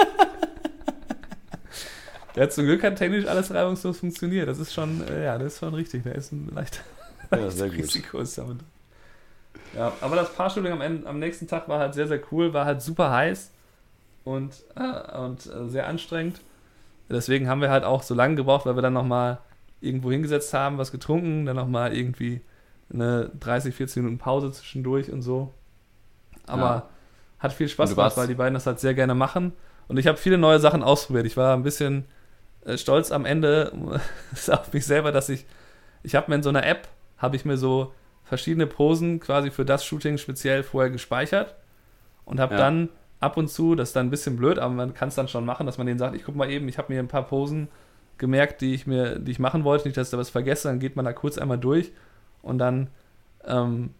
Ja, 2.35 2.49
zum 2.49 2.65
Glück 2.65 2.83
hat 2.83 2.95
technisch 2.97 3.25
alles 3.25 3.51
reibungslos 3.53 3.99
funktioniert. 3.99 4.47
Das 4.47 4.59
ist 4.59 4.73
schon, 4.73 5.03
äh, 5.07 5.25
ja, 5.25 5.37
das 5.37 5.53
ist 5.53 5.59
schon 5.59 5.73
richtig. 5.73 6.03
Da 6.03 6.11
ist 6.11 6.31
ein 6.31 6.51
leichter 6.53 6.81
ja, 7.31 7.49
sehr 7.49 7.71
Risiko 7.71 8.19
ist 8.19 8.37
damit. 8.37 8.59
Ja, 9.75 9.91
aber 10.01 10.15
das 10.15 10.29
Fahrstudio 10.29 10.71
am, 10.71 10.81
am 11.05 11.19
nächsten 11.19 11.47
Tag 11.47 11.67
war 11.67 11.79
halt 11.79 11.93
sehr, 11.93 12.07
sehr 12.07 12.21
cool, 12.31 12.53
war 12.53 12.65
halt 12.65 12.81
super 12.81 13.11
heiß 13.11 13.51
und, 14.23 14.53
äh, 14.75 15.17
und 15.17 15.45
äh, 15.45 15.67
sehr 15.67 15.87
anstrengend. 15.87 16.41
Deswegen 17.09 17.47
haben 17.47 17.61
wir 17.61 17.69
halt 17.69 17.83
auch 17.83 18.03
so 18.03 18.13
lange 18.13 18.35
gebraucht, 18.35 18.65
weil 18.65 18.75
wir 18.75 18.81
dann 18.81 18.93
nochmal 18.93 19.39
irgendwo 19.81 20.11
hingesetzt 20.11 20.53
haben, 20.53 20.77
was 20.77 20.91
getrunken, 20.91 21.45
dann 21.45 21.55
nochmal 21.55 21.95
irgendwie 21.95 22.41
eine 22.93 23.31
30, 23.39 23.75
40 23.75 23.97
Minuten 23.97 24.17
Pause 24.17 24.51
zwischendurch 24.51 25.11
und 25.11 25.21
so. 25.21 25.53
Aber 26.45 26.61
ja. 26.61 26.89
hat 27.39 27.53
viel 27.53 27.67
Spaß 27.67 27.91
gemacht, 27.91 28.17
weil 28.17 28.27
die 28.27 28.35
beiden 28.35 28.53
das 28.53 28.65
halt 28.65 28.79
sehr 28.79 28.93
gerne 28.93 29.15
machen. 29.15 29.53
Und 29.87 29.97
ich 29.97 30.07
habe 30.07 30.17
viele 30.17 30.37
neue 30.37 30.59
Sachen 30.59 30.83
ausprobiert. 30.83 31.25
Ich 31.25 31.37
war 31.37 31.55
ein 31.55 31.63
bisschen 31.63 32.05
äh, 32.65 32.77
stolz 32.77 33.11
am 33.11 33.25
Ende 33.25 33.71
auf 34.47 34.73
mich 34.73 34.85
selber, 34.85 35.11
dass 35.11 35.29
ich, 35.29 35.45
ich 36.03 36.15
habe 36.15 36.29
mir 36.29 36.35
in 36.35 36.43
so 36.43 36.49
einer 36.49 36.65
App, 36.65 36.87
habe 37.17 37.35
ich 37.35 37.45
mir 37.45 37.57
so 37.57 37.93
verschiedene 38.23 38.67
Posen 38.67 39.19
quasi 39.19 39.51
für 39.51 39.65
das 39.65 39.85
Shooting 39.85 40.17
speziell 40.17 40.63
vorher 40.63 40.91
gespeichert 40.91 41.55
und 42.25 42.39
habe 42.39 42.55
ja. 42.55 42.59
dann 42.59 42.89
ab 43.19 43.37
und 43.37 43.49
zu. 43.49 43.75
Das 43.75 43.89
ist 43.89 43.95
dann 43.95 44.07
ein 44.07 44.11
bisschen 44.11 44.37
blöd, 44.37 44.59
aber 44.59 44.73
man 44.73 44.93
kann 44.93 45.09
es 45.09 45.15
dann 45.15 45.27
schon 45.27 45.45
machen, 45.45 45.65
dass 45.65 45.77
man 45.77 45.87
denen 45.87 45.99
sagt, 45.99 46.15
ich 46.15 46.23
guck 46.23 46.35
mal 46.35 46.49
eben, 46.49 46.67
ich 46.67 46.77
habe 46.77 46.93
mir 46.93 46.99
ein 46.99 47.07
paar 47.07 47.23
Posen 47.23 47.69
gemerkt, 48.17 48.61
die 48.61 48.73
ich 48.73 48.87
mir, 48.87 49.19
die 49.19 49.31
ich 49.31 49.39
machen 49.39 49.63
wollte, 49.63 49.87
nicht, 49.87 49.97
dass 49.97 50.07
ich 50.07 50.11
da 50.11 50.17
was 50.17 50.29
vergesse, 50.29 50.67
dann 50.67 50.79
geht 50.79 50.95
man 50.95 51.05
da 51.05 51.13
kurz 51.13 51.37
einmal 51.37 51.57
durch 51.57 51.91
und 52.41 52.57
dann 52.57 52.87
ähm, 53.45 53.91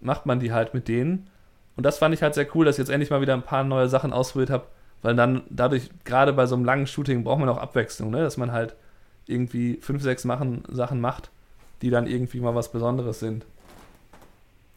macht 0.00 0.26
man 0.26 0.40
die 0.40 0.52
halt 0.52 0.74
mit 0.74 0.88
denen. 0.88 1.28
Und 1.76 1.84
das 1.84 1.98
fand 1.98 2.14
ich 2.14 2.22
halt 2.22 2.34
sehr 2.34 2.46
cool, 2.54 2.64
dass 2.64 2.76
ich 2.76 2.80
jetzt 2.80 2.90
endlich 2.90 3.10
mal 3.10 3.20
wieder 3.20 3.34
ein 3.34 3.42
paar 3.42 3.64
neue 3.64 3.88
Sachen 3.88 4.12
ausprobiert 4.12 4.50
habe, 4.50 4.66
weil 5.00 5.16
dann 5.16 5.42
dadurch, 5.48 5.90
gerade 6.04 6.32
bei 6.32 6.46
so 6.46 6.54
einem 6.54 6.64
langen 6.64 6.86
Shooting, 6.86 7.24
braucht 7.24 7.40
man 7.40 7.48
auch 7.48 7.58
Abwechslung, 7.58 8.10
ne? 8.10 8.22
dass 8.22 8.36
man 8.36 8.52
halt 8.52 8.74
irgendwie 9.26 9.78
fünf, 9.80 10.02
sechs 10.02 10.24
machen, 10.24 10.64
Sachen 10.68 11.00
macht, 11.00 11.30
die 11.80 11.90
dann 11.90 12.06
irgendwie 12.06 12.40
mal 12.40 12.54
was 12.54 12.72
Besonderes 12.72 13.20
sind. 13.20 13.46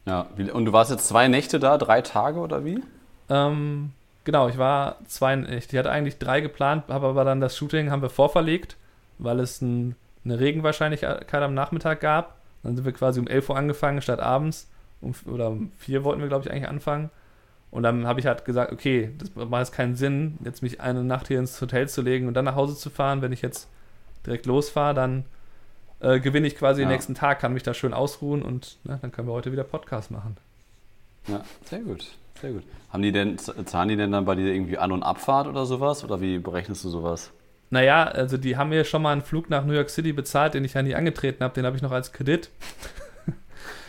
Ja, 0.06 0.28
und 0.52 0.64
du 0.64 0.72
warst 0.72 0.90
jetzt 0.90 1.08
zwei 1.08 1.28
Nächte 1.28 1.58
da, 1.58 1.78
drei 1.78 2.00
Tage 2.00 2.38
oder 2.38 2.64
wie? 2.64 2.80
Ähm, 3.28 3.90
genau, 4.24 4.48
ich 4.48 4.56
war 4.56 4.98
zwei, 5.06 5.36
ich 5.36 5.76
hatte 5.76 5.90
eigentlich 5.90 6.18
drei 6.18 6.40
geplant, 6.40 6.84
habe 6.88 7.08
aber 7.08 7.24
dann 7.24 7.40
das 7.40 7.56
Shooting 7.56 7.90
haben 7.90 8.02
wir 8.02 8.10
vorverlegt, 8.10 8.76
weil 9.18 9.40
es 9.40 9.60
ein, 9.60 9.96
eine 10.24 10.38
Regenwahrscheinlichkeit 10.38 11.34
am 11.34 11.54
Nachmittag 11.54 12.00
gab. 12.00 12.36
Dann 12.62 12.76
sind 12.76 12.84
wir 12.84 12.92
quasi 12.92 13.20
um 13.20 13.26
11 13.26 13.50
Uhr 13.50 13.56
angefangen 13.56 14.02
statt 14.02 14.20
abends. 14.20 14.68
Um, 15.00 15.14
oder 15.26 15.50
um 15.50 15.70
4 15.78 16.04
wollten 16.04 16.20
wir, 16.20 16.28
glaube 16.28 16.44
ich, 16.44 16.50
eigentlich 16.50 16.68
anfangen. 16.68 17.10
Und 17.70 17.82
dann 17.82 18.06
habe 18.06 18.20
ich 18.20 18.26
halt 18.26 18.44
gesagt, 18.44 18.72
okay, 18.72 19.10
das 19.18 19.34
macht 19.34 19.60
jetzt 19.60 19.72
keinen 19.72 19.96
Sinn, 19.96 20.38
jetzt 20.44 20.62
mich 20.62 20.80
eine 20.80 21.04
Nacht 21.04 21.28
hier 21.28 21.38
ins 21.38 21.60
Hotel 21.60 21.88
zu 21.88 22.00
legen 22.00 22.26
und 22.28 22.34
dann 22.34 22.44
nach 22.44 22.54
Hause 22.54 22.76
zu 22.76 22.90
fahren. 22.90 23.22
Wenn 23.22 23.32
ich 23.32 23.42
jetzt 23.42 23.68
direkt 24.24 24.46
losfahre, 24.46 24.94
dann 24.94 25.24
äh, 26.00 26.20
gewinne 26.20 26.46
ich 26.46 26.56
quasi 26.56 26.80
ja. 26.80 26.86
den 26.88 26.92
nächsten 26.92 27.14
Tag, 27.14 27.40
kann 27.40 27.52
mich 27.52 27.62
da 27.62 27.74
schön 27.74 27.92
ausruhen 27.92 28.42
und 28.42 28.78
ne, 28.84 28.98
dann 29.00 29.12
können 29.12 29.28
wir 29.28 29.32
heute 29.32 29.52
wieder 29.52 29.64
Podcast 29.64 30.10
machen. 30.10 30.36
Ja, 31.26 31.44
sehr 31.64 31.80
gut. 31.80 32.06
Sehr 32.40 32.52
gut. 32.52 32.62
Haben 32.90 33.02
die 33.02 33.12
denn, 33.12 33.38
zahlen 33.38 33.88
die 33.88 33.96
denn 33.96 34.12
dann 34.12 34.24
bei 34.24 34.34
dir 34.34 34.52
irgendwie 34.52 34.78
An- 34.78 34.92
und 34.92 35.02
Abfahrt 35.02 35.46
oder 35.46 35.66
sowas? 35.66 36.04
Oder 36.04 36.20
wie 36.20 36.38
berechnest 36.38 36.84
du 36.84 36.88
sowas? 36.88 37.30
Naja, 37.70 38.04
also 38.04 38.36
die 38.36 38.56
haben 38.56 38.70
mir 38.70 38.84
schon 38.84 39.02
mal 39.02 39.12
einen 39.12 39.22
Flug 39.22 39.50
nach 39.50 39.64
New 39.64 39.72
York 39.72 39.90
City 39.90 40.12
bezahlt, 40.12 40.54
den 40.54 40.64
ich 40.64 40.74
ja 40.74 40.82
nie 40.82 40.94
angetreten 40.94 41.42
habe. 41.42 41.54
Den 41.54 41.66
habe 41.66 41.76
ich 41.76 41.82
noch 41.82 41.92
als 41.92 42.12
Kredit. 42.12 42.50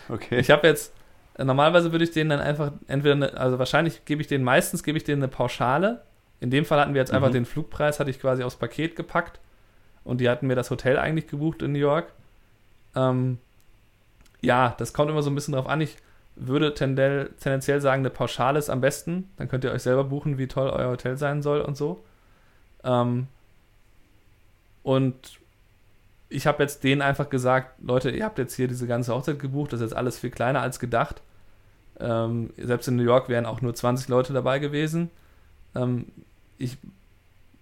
Okay. 0.10 0.40
Ich 0.40 0.50
habe 0.52 0.66
jetzt, 0.66 0.94
normalerweise 1.38 1.92
würde 1.92 2.06
ich 2.06 2.12
denen 2.12 2.30
dann 2.30 2.40
einfach, 2.40 2.72
entweder, 2.88 3.16
eine, 3.16 3.38
also 3.38 3.60
wahrscheinlich 3.60 4.06
gebe 4.06 4.22
ich 4.22 4.28
denen, 4.28 4.44
meistens 4.44 4.84
gebe 4.84 4.98
ich 4.98 5.04
denen 5.04 5.22
eine 5.22 5.30
Pauschale. 5.30 6.02
In 6.40 6.50
dem 6.50 6.64
Fall 6.64 6.80
hatten 6.80 6.94
wir 6.94 7.02
jetzt 7.02 7.12
mhm. 7.12 7.18
einfach 7.18 7.32
den 7.32 7.46
Flugpreis, 7.46 8.00
hatte 8.00 8.10
ich 8.10 8.22
quasi 8.22 8.44
aufs 8.44 8.56
Paket 8.56 8.96
gepackt. 8.96 9.40
Und 10.04 10.22
die 10.22 10.30
hatten 10.30 10.48
mir 10.48 10.56
das 10.56 10.72
Hotel 10.72 10.98
eigentlich 10.98 11.28
gebucht 11.28 11.62
in 11.62 11.74
New 11.74 11.80
York. 11.80 12.14
Ähm, 12.96 13.40
ja, 14.42 14.76
das 14.78 14.94
kommt 14.94 15.12
immer 15.12 15.24
so 15.24 15.30
ein 15.30 15.36
bisschen 15.36 15.54
drauf 15.54 15.68
an. 15.68 15.82
Ich 15.82 15.98
würde 16.36 16.74
tendell, 16.74 17.32
tendenziell 17.42 17.82
sagen, 17.82 18.02
eine 18.02 18.10
Pauschale 18.10 18.60
ist 18.60 18.70
am 18.70 18.80
besten. 18.80 19.30
Dann 19.38 19.50
könnt 19.50 19.64
ihr 19.64 19.72
euch 19.72 19.82
selber 19.82 20.06
buchen, 20.06 20.38
wie 20.38 20.48
toll 20.48 20.70
euer 20.70 20.92
Hotel 20.92 21.18
sein 21.18 21.42
soll 21.42 21.62
und 21.62 21.76
so. 21.76 22.06
Ähm, 22.84 23.28
und 24.88 25.42
ich 26.30 26.48
habe 26.48 26.64
jetzt 26.64 26.86
denen 26.86 27.02
einfach 27.02 27.30
gesagt, 27.30 27.74
Leute, 27.84 28.10
ihr 28.10 28.24
habt 28.24 28.38
jetzt 28.38 28.56
hier 28.56 28.70
diese 28.70 28.88
ganze 28.88 29.14
Hochzeit 29.14 29.38
gebucht, 29.38 29.74
das 29.74 29.82
ist 29.82 29.90
jetzt 29.90 29.98
alles 29.98 30.18
viel 30.18 30.30
kleiner 30.30 30.62
als 30.62 30.80
gedacht. 30.80 31.22
Ähm, 32.00 32.52
selbst 32.56 32.88
in 32.88 32.96
New 32.96 33.04
York 33.04 33.28
wären 33.28 33.46
auch 33.46 33.60
nur 33.60 33.76
20 33.76 34.08
Leute 34.08 34.32
dabei 34.32 34.60
gewesen. 34.60 35.10
Ähm, 35.76 36.06
ich 36.58 36.78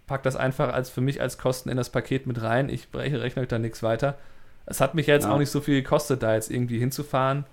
packe 0.05 0.21
das 0.21 0.35
einfach 0.35 0.71
als 0.71 0.91
für 0.91 1.01
mich 1.01 1.19
als 1.19 1.39
Kosten 1.39 1.69
in 1.69 1.77
das 1.77 1.89
Paket 1.89 2.27
mit 2.27 2.43
rein. 2.43 2.69
Ich 2.69 2.91
breche, 2.91 3.19
rechne 3.19 3.41
euch 3.41 3.47
da 3.47 3.57
nichts 3.57 3.81
weiter. 3.81 4.19
Es 4.67 4.79
hat 4.79 4.93
mich 4.93 5.07
jetzt 5.07 5.23
ja. 5.23 5.31
auch 5.31 5.39
nicht 5.39 5.49
so 5.49 5.61
viel 5.61 5.81
gekostet, 5.81 6.21
da 6.21 6.35
jetzt 6.35 6.51
irgendwie 6.51 6.77
hinzufahren. 6.77 7.45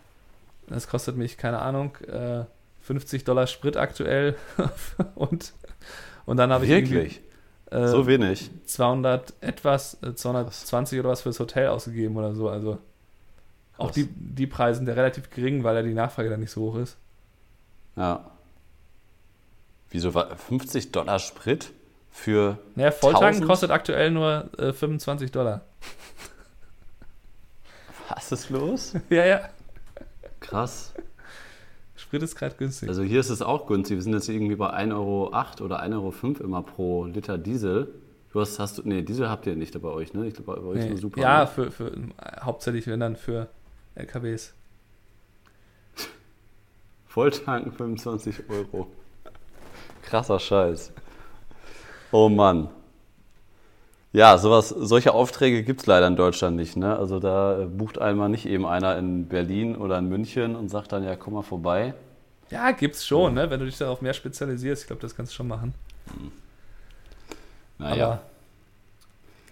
Das 0.66 0.86
kostet 0.86 1.16
mich, 1.16 1.38
keine 1.38 1.60
Ahnung, 1.60 1.96
äh, 2.08 2.44
50 2.82 3.24
Dollar 3.24 3.46
Sprit 3.46 3.78
aktuell. 3.78 4.36
und, 5.14 5.54
und 6.26 6.36
dann 6.36 6.52
habe 6.52 6.66
ich. 6.66 6.70
Wirklich? 6.70 7.22
Äh, 7.72 7.88
so 7.88 8.06
wenig? 8.06 8.50
200 8.66 9.32
etwas, 9.40 9.96
äh, 10.02 10.14
220 10.14 11.00
oder 11.00 11.08
was 11.08 11.22
fürs 11.22 11.40
Hotel 11.40 11.68
ausgegeben 11.68 12.16
oder 12.16 12.34
so. 12.34 12.48
Also 12.48 12.78
auch 13.78 13.90
die, 13.90 14.08
die 14.08 14.46
Preise 14.46 14.78
sind 14.78 14.88
ja 14.88 14.94
relativ 14.94 15.30
gering, 15.30 15.64
weil 15.64 15.74
ja 15.76 15.82
die 15.82 15.94
Nachfrage 15.94 16.28
da 16.28 16.36
nicht 16.36 16.50
so 16.50 16.60
hoch 16.60 16.76
ist. 16.76 16.96
Ja. 17.96 18.30
Wieso 19.90 20.14
war 20.14 20.36
50 20.36 20.92
Dollar 20.92 21.18
Sprit 21.18 21.72
für. 22.10 22.58
Naja, 22.74 22.90
Volltanken 22.90 23.46
kostet 23.46 23.70
aktuell 23.70 24.10
nur 24.10 24.50
äh, 24.58 24.72
25 24.72 25.32
Dollar. 25.32 25.62
Was 28.08 28.32
ist 28.32 28.50
los? 28.50 28.94
ja, 29.10 29.24
ja. 29.24 29.48
Krass. 30.40 30.92
Sprit 32.12 32.24
ist 32.24 32.36
gerade 32.36 32.54
günstig. 32.56 32.90
Also 32.90 33.02
hier 33.02 33.20
ist 33.20 33.30
es 33.30 33.40
auch 33.40 33.66
günstig. 33.66 33.96
Wir 33.96 34.02
sind 34.02 34.12
jetzt 34.12 34.28
irgendwie 34.28 34.56
bei 34.56 34.68
1,08 34.68 34.92
Euro 34.92 35.28
oder 35.64 35.82
1,05 35.82 35.94
Euro 35.94 36.44
immer 36.44 36.62
pro 36.62 37.06
Liter 37.06 37.38
Diesel. 37.38 37.88
Du 38.30 38.40
hast, 38.42 38.58
hast 38.58 38.76
du, 38.76 38.82
nee, 38.84 39.00
Diesel 39.00 39.30
habt 39.30 39.46
ihr 39.46 39.56
nicht 39.56 39.80
bei 39.80 39.88
euch, 39.88 40.12
ne? 40.12 40.26
Ich 40.26 40.34
glaube, 40.34 40.60
bei 40.60 40.66
euch 40.66 40.80
nee. 40.80 40.92
ist 40.92 41.00
super. 41.00 41.18
Ja, 41.18 41.46
für, 41.46 41.70
für, 41.70 41.90
hauptsächlich, 42.42 42.86
wenn 42.86 43.00
dann 43.00 43.16
für 43.16 43.48
LKWs. 43.94 44.52
Volltanken 47.06 47.72
25 47.72 48.50
Euro. 48.50 48.88
Krasser 50.02 50.38
Scheiß. 50.38 50.92
Oh 52.10 52.28
Mann. 52.28 52.68
Ja, 54.12 54.36
sowas, 54.36 54.68
solche 54.68 55.14
Aufträge 55.14 55.62
gibt 55.62 55.80
es 55.80 55.86
leider 55.86 56.06
in 56.06 56.16
Deutschland 56.16 56.56
nicht. 56.56 56.76
Ne? 56.76 56.96
Also 56.96 57.18
da 57.18 57.66
bucht 57.66 57.98
einmal 57.98 58.28
nicht 58.28 58.44
eben 58.44 58.66
einer 58.66 58.98
in 58.98 59.26
Berlin 59.26 59.74
oder 59.74 59.98
in 59.98 60.08
München 60.08 60.54
und 60.54 60.68
sagt 60.68 60.92
dann, 60.92 61.02
ja, 61.02 61.16
komm 61.16 61.34
mal 61.34 61.42
vorbei. 61.42 61.94
Ja, 62.50 62.72
gibt's 62.72 63.06
schon, 63.06 63.36
ja. 63.36 63.44
ne? 63.44 63.50
wenn 63.50 63.60
du 63.60 63.64
dich 63.64 63.78
darauf 63.78 64.02
mehr 64.02 64.12
spezialisierst. 64.12 64.82
Ich 64.82 64.86
glaube, 64.86 65.00
das 65.00 65.16
kannst 65.16 65.32
du 65.32 65.36
schon 65.36 65.48
machen. 65.48 65.72
Hm. 66.08 66.30
Naja. 67.78 68.06
Aber, 68.06 68.20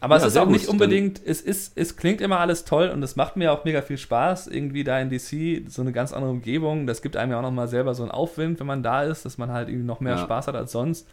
aber 0.02 0.16
ja, 0.16 0.26
es 0.26 0.32
ist 0.34 0.38
auch 0.38 0.46
nicht 0.46 0.68
unbedingt, 0.68 1.20
es, 1.24 1.40
ist, 1.40 1.72
es 1.76 1.96
klingt 1.96 2.20
immer 2.20 2.40
alles 2.40 2.66
toll 2.66 2.90
und 2.90 3.02
es 3.02 3.16
macht 3.16 3.36
mir 3.36 3.52
auch 3.52 3.64
mega 3.64 3.80
viel 3.80 3.98
Spaß, 3.98 4.46
irgendwie 4.46 4.84
da 4.84 5.00
in 5.00 5.08
DC, 5.08 5.70
so 5.70 5.80
eine 5.80 5.92
ganz 5.92 6.12
andere 6.12 6.30
Umgebung. 6.30 6.86
Das 6.86 7.00
gibt 7.00 7.16
einem 7.16 7.32
ja 7.32 7.38
auch 7.38 7.42
nochmal 7.42 7.68
selber 7.68 7.94
so 7.94 8.02
einen 8.02 8.12
Aufwind, 8.12 8.60
wenn 8.60 8.66
man 8.66 8.82
da 8.82 9.04
ist, 9.04 9.24
dass 9.24 9.38
man 9.38 9.50
halt 9.50 9.70
irgendwie 9.70 9.86
noch 9.86 10.00
mehr 10.00 10.16
ja. 10.16 10.22
Spaß 10.22 10.48
hat 10.48 10.54
als 10.54 10.72
sonst. 10.72 11.08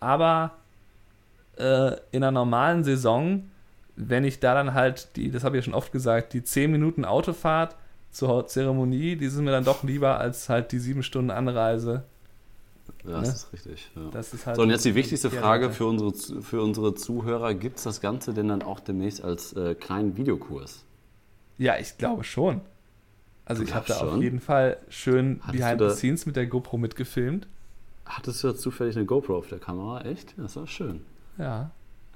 Aber 0.00 0.52
äh, 1.56 1.96
in 2.10 2.22
einer 2.22 2.30
normalen 2.30 2.84
Saison, 2.84 3.50
wenn 3.96 4.24
ich 4.24 4.40
da 4.40 4.54
dann 4.54 4.74
halt 4.74 5.16
die, 5.16 5.30
das 5.30 5.44
habe 5.44 5.56
ich 5.56 5.64
ja 5.64 5.64
schon 5.66 5.74
oft 5.74 5.92
gesagt, 5.92 6.32
die 6.32 6.42
10 6.42 6.70
Minuten 6.70 7.04
Autofahrt 7.04 7.76
zur 8.10 8.46
Zeremonie, 8.46 9.16
die 9.16 9.28
sind 9.28 9.44
mir 9.44 9.52
dann 9.52 9.64
doch 9.64 9.82
lieber 9.82 10.18
als 10.18 10.48
halt 10.48 10.72
die 10.72 10.78
7 10.78 11.02
Stunden 11.02 11.30
Anreise. 11.30 12.04
Das 13.04 13.28
ne? 13.28 13.32
ist 13.32 13.52
richtig. 13.52 13.90
Ja. 13.94 14.02
Das 14.10 14.34
ist 14.34 14.46
halt 14.46 14.56
so, 14.56 14.62
und 14.62 14.70
jetzt 14.70 14.84
die 14.84 14.94
wichtigste 14.94 15.30
Frage 15.30 15.70
für 15.70 15.86
unsere, 15.86 16.12
für 16.42 16.60
unsere 16.60 16.94
Zuhörer: 16.94 17.54
Gibt 17.54 17.78
es 17.78 17.84
das 17.84 18.00
Ganze 18.00 18.34
denn 18.34 18.48
dann 18.48 18.62
auch 18.62 18.80
demnächst 18.80 19.22
als 19.22 19.52
äh, 19.54 19.74
kleinen 19.74 20.16
Videokurs? 20.16 20.84
Ja, 21.56 21.78
ich 21.78 21.96
glaube 21.98 22.24
schon. 22.24 22.60
Also, 23.44 23.62
ich 23.62 23.74
habe 23.74 23.86
da 23.88 24.00
auf 24.00 24.20
jeden 24.20 24.40
Fall 24.40 24.76
schön 24.88 25.40
Hattest 25.42 25.58
behind 25.58 25.80
the 25.80 25.90
scenes 25.96 26.26
mit 26.26 26.36
der 26.36 26.46
GoPro 26.46 26.78
mitgefilmt. 26.78 27.48
Hattest 28.06 28.42
du 28.42 28.48
da 28.48 28.56
zufällig 28.56 28.96
eine 28.96 29.06
GoPro 29.06 29.36
auf 29.36 29.48
der 29.48 29.58
Kamera? 29.58 30.02
Echt? 30.02 30.34
Das 30.36 30.56
war 30.56 30.66
schön. 30.66 31.02
Ja. 31.40 31.70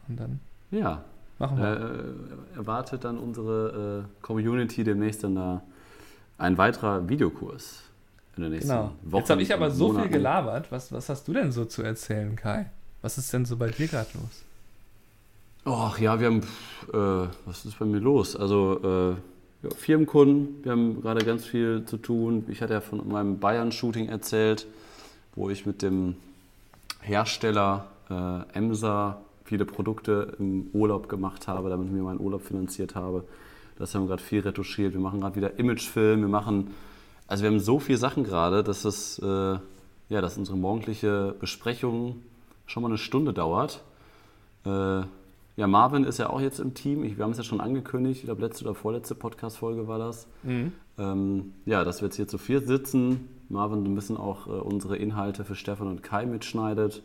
Und 0.08 0.20
dann. 0.20 0.40
Ja. 0.70 1.02
Machen 1.38 1.58
wir. 1.58 2.14
Äh, 2.54 2.56
erwartet 2.58 3.04
dann 3.04 3.18
unsere 3.18 4.04
äh, 4.04 4.22
Community 4.22 4.84
demnächst 4.84 5.24
dann 5.24 5.34
da 5.34 5.62
ein 6.38 6.58
weiterer 6.58 7.08
Videokurs 7.08 7.82
in 8.36 8.42
der 8.42 8.50
nächsten 8.50 8.70
genau. 8.70 8.92
Woche. 9.02 9.20
Jetzt 9.20 9.30
habe 9.30 9.42
ich 9.42 9.54
aber 9.54 9.70
so 9.70 9.88
Monaten. 9.88 10.08
viel 10.08 10.18
gelabert. 10.18 10.70
Was, 10.70 10.92
was 10.92 11.08
hast 11.08 11.26
du 11.26 11.32
denn 11.32 11.50
so 11.52 11.64
zu 11.64 11.82
erzählen, 11.82 12.36
Kai? 12.36 12.70
Was 13.02 13.18
ist 13.18 13.32
denn 13.32 13.44
so 13.44 13.56
bei 13.56 13.68
dir 13.68 13.88
gerade 13.88 14.08
los? 14.14 14.42
Ach 15.64 15.98
ja, 15.98 16.20
wir 16.20 16.26
haben. 16.26 16.40
Äh, 16.92 17.28
was 17.46 17.64
ist 17.64 17.78
bei 17.78 17.86
mir 17.86 18.00
los? 18.00 18.36
Also. 18.36 19.12
Äh, 19.12 19.16
ja, 19.64 19.70
Firmenkunden, 19.70 20.62
wir 20.62 20.72
haben 20.72 21.00
gerade 21.00 21.24
ganz 21.24 21.46
viel 21.46 21.84
zu 21.86 21.96
tun. 21.96 22.44
Ich 22.48 22.60
hatte 22.60 22.74
ja 22.74 22.80
von 22.82 23.08
meinem 23.08 23.38
Bayern-Shooting 23.38 24.08
erzählt, 24.08 24.66
wo 25.34 25.48
ich 25.48 25.64
mit 25.64 25.80
dem 25.80 26.16
Hersteller 27.00 27.86
äh, 28.10 28.42
Emsa 28.52 29.22
viele 29.44 29.64
Produkte 29.64 30.36
im 30.38 30.68
Urlaub 30.72 31.08
gemacht 31.08 31.48
habe, 31.48 31.68
damit 31.68 31.88
ich 31.88 31.92
mir 31.92 32.02
meinen 32.02 32.20
Urlaub 32.20 32.42
finanziert 32.42 32.94
habe. 32.94 33.24
Das 33.78 33.94
haben 33.94 34.02
wir 34.02 34.08
gerade 34.08 34.22
viel 34.22 34.40
retuschiert. 34.40 34.94
Wir 34.94 35.00
machen 35.00 35.20
gerade 35.20 35.36
wieder 35.36 35.58
Imagefilm. 35.58 36.20
Wir 36.20 36.28
machen, 36.28 36.70
also 37.26 37.42
wir 37.42 37.50
haben 37.50 37.60
so 37.60 37.78
viele 37.78 37.98
Sachen 37.98 38.24
gerade, 38.24 38.62
dass 38.62 38.84
es, 38.84 39.18
äh, 39.18 39.26
ja, 39.26 40.20
dass 40.20 40.38
unsere 40.38 40.56
morgendliche 40.56 41.34
Besprechung 41.38 42.22
schon 42.66 42.82
mal 42.82 42.88
eine 42.88 42.98
Stunde 42.98 43.32
dauert. 43.32 43.82
Äh, 44.64 45.02
ja, 45.56 45.68
Marvin 45.68 46.04
ist 46.04 46.18
ja 46.18 46.30
auch 46.30 46.40
jetzt 46.40 46.58
im 46.58 46.74
Team. 46.74 47.04
Ich, 47.04 47.16
wir 47.16 47.24
haben 47.24 47.32
es 47.32 47.38
ja 47.38 47.44
schon 47.44 47.60
angekündigt. 47.60 48.20
Ich 48.20 48.24
glaube, 48.26 48.42
letzte 48.42 48.64
oder 48.64 48.74
vorletzte 48.74 49.14
Podcast-Folge 49.14 49.86
war 49.86 49.98
das. 49.98 50.26
Mhm. 50.42 50.72
Ähm, 50.98 51.52
ja, 51.64 51.84
dass 51.84 52.00
wir 52.00 52.06
jetzt 52.06 52.16
hier 52.16 52.26
zu 52.26 52.38
viert 52.38 52.66
sitzen. 52.66 53.28
Marvin 53.48 53.84
ein 53.84 53.94
bisschen 53.94 54.16
auch 54.16 54.46
äh, 54.46 54.50
unsere 54.50 54.96
Inhalte 54.96 55.44
für 55.44 55.54
Stefan 55.54 55.88
und 55.88 56.02
Kai 56.02 56.26
mitschneidet. 56.26 57.02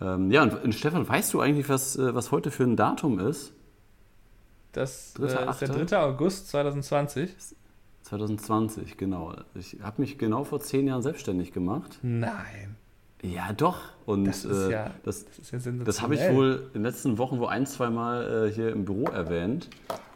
Ähm, 0.00 0.30
ja, 0.30 0.42
und, 0.42 0.62
und, 0.62 0.74
Stefan, 0.74 1.08
weißt 1.08 1.32
du 1.34 1.40
eigentlich, 1.40 1.68
was, 1.68 1.96
äh, 1.96 2.14
was 2.14 2.30
heute 2.32 2.50
für 2.50 2.64
ein 2.64 2.76
Datum 2.76 3.18
ist? 3.18 3.52
Das 4.72 5.14
äh, 5.18 5.48
ist 5.50 5.60
der 5.62 5.68
3. 5.68 5.98
August 5.98 6.48
2020. 6.50 7.30
2020, 8.02 8.96
genau. 8.96 9.34
Ich 9.54 9.78
habe 9.82 10.02
mich 10.02 10.18
genau 10.18 10.44
vor 10.44 10.60
zehn 10.60 10.86
Jahren 10.86 11.02
selbstständig 11.02 11.52
gemacht. 11.52 11.98
Nein. 12.02 12.76
Ja, 13.22 13.52
doch. 13.52 13.78
Und 14.04 14.26
Das 14.26 14.44
ist 14.44 14.68
äh, 14.68 14.70
ja- 14.72 14.90
das, 15.02 15.24
Das 15.50 15.64
ja 15.64 15.72
das 15.84 16.02
habe 16.02 16.14
ich 16.14 16.20
wohl 16.30 16.66
in 16.68 16.80
den 16.80 16.82
letzten 16.82 17.18
Wochen 17.18 17.40
wo 17.40 17.46
ein, 17.46 17.66
zwei 17.66 17.90
Mal 17.90 18.48
äh, 18.48 18.52
hier 18.52 18.68
im 18.70 18.84
Büro 18.84 19.04
erwähnt. 19.04 19.68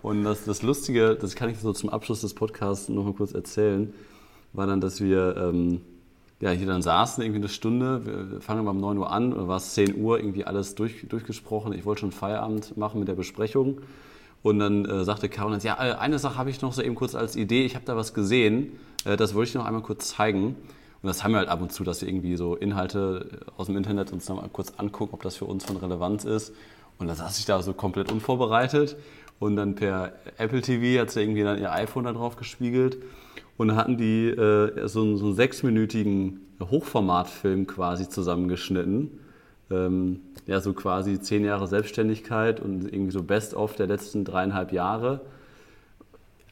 Und 0.02 0.22
das, 0.24 0.44
das 0.44 0.62
Lustige, 0.62 1.16
das 1.16 1.34
kann 1.34 1.50
ich 1.50 1.58
so 1.58 1.72
zum 1.72 1.90
Abschluss 1.90 2.20
des 2.20 2.34
Podcasts 2.34 2.88
noch 2.88 3.04
mal 3.04 3.14
kurz 3.14 3.32
erzählen, 3.32 3.92
war 4.52 4.66
dann, 4.66 4.80
dass 4.80 5.00
wir 5.00 5.36
ähm, 5.36 5.80
ja, 6.40 6.50
hier 6.50 6.66
dann 6.66 6.82
saßen, 6.82 7.22
irgendwie 7.22 7.40
eine 7.40 7.48
Stunde. 7.48 8.30
Wir 8.32 8.40
fangen 8.40 8.66
um 8.66 8.80
9 8.80 8.96
Uhr 8.96 9.10
an, 9.10 9.32
oder 9.32 9.46
war 9.46 9.58
es 9.58 9.74
10 9.74 10.00
Uhr, 10.00 10.18
irgendwie 10.18 10.44
alles 10.44 10.74
durch, 10.74 11.06
durchgesprochen. 11.06 11.72
Ich 11.74 11.84
wollte 11.84 12.00
schon 12.00 12.12
Feierabend 12.12 12.76
machen 12.78 12.98
mit 12.98 13.08
der 13.08 13.14
Besprechung. 13.14 13.82
Und 14.42 14.58
dann 14.58 14.86
äh, 14.86 15.04
sagte 15.04 15.28
Caroline, 15.28 15.62
ja, 15.62 15.74
äh, 15.74 15.94
eine 15.96 16.18
Sache 16.18 16.38
habe 16.38 16.48
ich 16.48 16.62
noch 16.62 16.72
so 16.72 16.80
eben 16.80 16.94
kurz 16.94 17.14
als 17.14 17.36
Idee. 17.36 17.66
Ich 17.66 17.74
habe 17.74 17.84
da 17.84 17.94
was 17.94 18.14
gesehen, 18.14 18.78
äh, 19.04 19.18
das 19.18 19.34
wollte 19.34 19.50
ich 19.50 19.54
noch 19.54 19.66
einmal 19.66 19.82
kurz 19.82 20.08
zeigen. 20.08 20.56
Und 21.02 21.06
das 21.06 21.22
haben 21.22 21.32
wir 21.32 21.38
halt 21.38 21.48
ab 21.50 21.60
und 21.60 21.72
zu, 21.72 21.84
dass 21.84 22.00
wir 22.00 22.08
irgendwie 22.08 22.36
so 22.36 22.56
Inhalte 22.56 23.40
aus 23.58 23.66
dem 23.66 23.76
Internet 23.76 24.12
uns 24.12 24.28
noch 24.28 24.36
mal 24.36 24.48
kurz 24.50 24.72
angucken, 24.78 25.14
ob 25.14 25.22
das 25.22 25.36
für 25.36 25.44
uns 25.44 25.64
von 25.64 25.76
Relevanz 25.76 26.24
ist. 26.24 26.54
Und 26.98 27.06
da 27.06 27.14
saß 27.14 27.38
ich 27.38 27.44
da 27.44 27.62
so 27.62 27.74
komplett 27.74 28.10
unvorbereitet. 28.10 28.96
Und 29.38 29.56
dann 29.56 29.74
per 29.74 30.12
Apple 30.38 30.62
TV 30.62 31.00
hat 31.00 31.10
sie 31.10 31.20
irgendwie 31.20 31.42
dann 31.42 31.58
ihr 31.58 31.72
iPhone 31.72 32.04
da 32.04 32.12
drauf 32.12 32.36
gespiegelt. 32.36 32.98
Und 33.60 33.76
hatten 33.76 33.98
die 33.98 34.28
äh, 34.28 34.88
so, 34.88 35.02
einen, 35.02 35.18
so 35.18 35.26
einen 35.26 35.34
sechsminütigen 35.34 36.40
Hochformatfilm 36.62 37.66
quasi 37.66 38.08
zusammengeschnitten. 38.08 39.10
Ähm, 39.70 40.20
ja, 40.46 40.62
so 40.62 40.72
quasi 40.72 41.20
zehn 41.20 41.44
Jahre 41.44 41.66
Selbstständigkeit 41.66 42.58
und 42.58 42.90
irgendwie 42.90 43.12
so 43.12 43.22
Best-of 43.22 43.76
der 43.76 43.86
letzten 43.86 44.24
dreieinhalb 44.24 44.72
Jahre. 44.72 45.20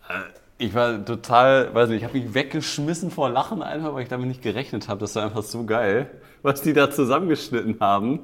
Äh, 0.06 0.20
Ich 0.58 0.74
war 0.74 1.02
total, 1.02 1.74
weiß 1.74 1.88
nicht, 1.88 2.02
ich 2.02 2.04
habe 2.04 2.18
mich 2.18 2.34
weggeschmissen 2.34 3.10
vor 3.10 3.30
Lachen 3.30 3.62
einfach, 3.62 3.94
weil 3.94 4.02
ich 4.02 4.10
damit 4.10 4.28
nicht 4.28 4.42
gerechnet 4.42 4.88
habe. 4.88 5.00
Das 5.00 5.14
war 5.14 5.24
einfach 5.24 5.44
so 5.44 5.64
geil, 5.64 6.10
was 6.42 6.60
die 6.60 6.74
da 6.74 6.90
zusammengeschnitten 6.90 7.80
haben. 7.80 8.20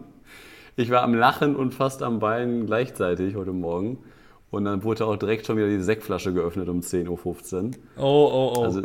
Ich 0.77 0.90
war 0.90 1.01
am 1.05 1.14
Lachen 1.14 1.57
und 1.57 1.73
fast 1.73 2.03
am 2.03 2.18
Bein 2.18 2.66
gleichzeitig 2.66 3.35
heute 3.35 3.53
Morgen. 3.53 3.97
Und 4.55 4.64
dann 4.64 4.85
wurde 4.85 5.07
auch 5.07 5.17
direkt 5.17 5.47
schon 5.47 5.57
wieder 5.57 5.69
die 5.69 5.81
Sektflasche 5.81 6.33
geöffnet 6.33 6.69
um 6.69 6.81
10.15 6.81 7.09
Uhr. 7.09 7.71
Oh, 7.97 8.03
oh, 8.03 8.55
oh. 8.57 8.62
Also, 8.62 8.83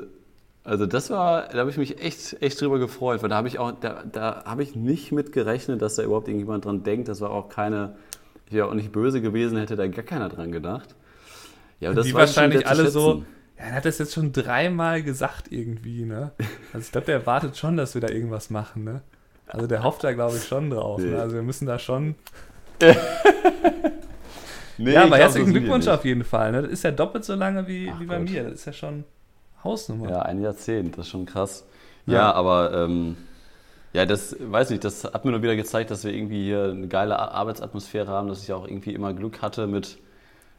also 0.64 0.86
das 0.86 1.10
war, 1.10 1.48
da 1.48 1.60
habe 1.60 1.70
ich 1.70 1.78
mich 1.78 2.02
echt, 2.04 2.42
echt 2.42 2.60
drüber 2.60 2.80
gefreut, 2.80 3.22
weil 3.22 3.30
da 3.30 3.38
habe 3.38 3.48
ich 3.48 3.60
auch, 3.60 3.72
da, 3.80 4.04
da 4.12 4.44
habe 4.46 4.64
ich 4.64 4.76
nicht 4.76 5.12
mit 5.12 5.32
gerechnet, 5.32 5.82
dass 5.82 5.96
da 5.96 6.04
überhaupt 6.04 6.28
irgendjemand 6.28 6.66
dran 6.66 6.84
denkt. 6.84 7.08
Das 7.08 7.22
war 7.22 7.32
auch 7.32 7.50
keine, 7.50 7.96
ich 8.48 8.54
wäre 8.54 8.68
auch 8.68 8.74
nicht 8.74 8.92
böse 8.92 9.22
gewesen, 9.22 9.58
hätte 9.58 9.76
da 9.76 9.88
gar 9.88 10.04
keiner 10.04 10.30
dran 10.30 10.52
gedacht. 10.52 10.96
Ja, 11.80 11.94
das 11.94 12.08
die 12.08 12.14
war 12.14 12.22
wahrscheinlich 12.22 12.68
alle 12.68 12.90
so. 12.90 13.24
Ja, 13.58 13.66
er 13.66 13.74
hat 13.74 13.86
das 13.86 14.00
jetzt 14.00 14.14
schon 14.14 14.32
dreimal 14.32 15.04
gesagt 15.04 15.52
irgendwie, 15.52 16.06
ne? 16.06 16.32
Also 16.74 16.86
ich 16.86 16.92
glaube, 16.92 17.06
der 17.06 17.16
erwartet 17.16 17.58
schon, 17.58 17.78
dass 17.78 17.94
wir 17.94 18.02
da 18.02 18.10
irgendwas 18.10 18.50
machen, 18.50 18.84
ne? 18.84 19.02
Also 19.48 19.66
der 19.68 19.84
hofft 19.84 20.04
da, 20.04 20.14
glaube 20.14 20.38
ich, 20.38 20.44
schon 20.46 20.70
drauf. 20.70 21.02
Nee. 21.02 21.12
Ne? 21.12 21.22
Also 21.22 21.36
wir 21.36 21.42
müssen 21.42 21.66
da 21.66 21.80
schon. 21.80 22.16
Nee, 24.80 24.94
ja, 24.94 25.00
aber 25.02 25.10
glaub, 25.10 25.20
herzlichen 25.20 25.52
Glückwunsch 25.52 25.88
auf 25.88 26.06
jeden 26.06 26.24
Fall. 26.24 26.52
Ne? 26.52 26.62
Das 26.64 26.72
ist 26.72 26.84
ja 26.84 26.92
doppelt 26.92 27.26
so 27.26 27.36
lange 27.36 27.68
wie, 27.68 27.92
Ach 27.94 28.00
wie 28.00 28.06
bei 28.06 28.18
Gott. 28.18 28.30
mir. 28.30 28.44
Das 28.44 28.54
ist 28.54 28.66
ja 28.66 28.74
schon 28.74 29.04
Hausnummer. 29.64 30.10
Ja, 30.10 30.22
ein 30.22 30.42
Jahrzehnt, 30.42 30.98
das 30.98 31.06
ist 31.06 31.12
schon 31.12 31.26
krass. 31.26 31.66
Ja, 32.06 32.14
Ja. 32.14 32.32
aber 32.34 32.74
ähm, 32.74 33.18
ja, 33.94 34.06
das 34.06 34.36
weiß 34.40 34.70
nicht, 34.70 34.84
das 34.84 35.04
hat 35.04 35.26
mir 35.26 35.32
nur 35.32 35.42
wieder 35.42 35.56
gezeigt, 35.56 35.92
dass 35.92 36.04
wir 36.04 36.14
irgendwie 36.14 36.44
hier 36.44 36.66
eine 36.72 36.88
geile 36.88 37.20
Ar- 37.20 37.32
Arbeitsatmosphäre 37.32 38.08
haben, 38.08 38.28
dass 38.30 38.44
ich 38.44 38.54
auch 38.54 38.66
irgendwie 38.68 38.94
immer 38.94 39.14
Glück 39.14 39.42
hatte 39.42 39.68
mit, 39.68 39.98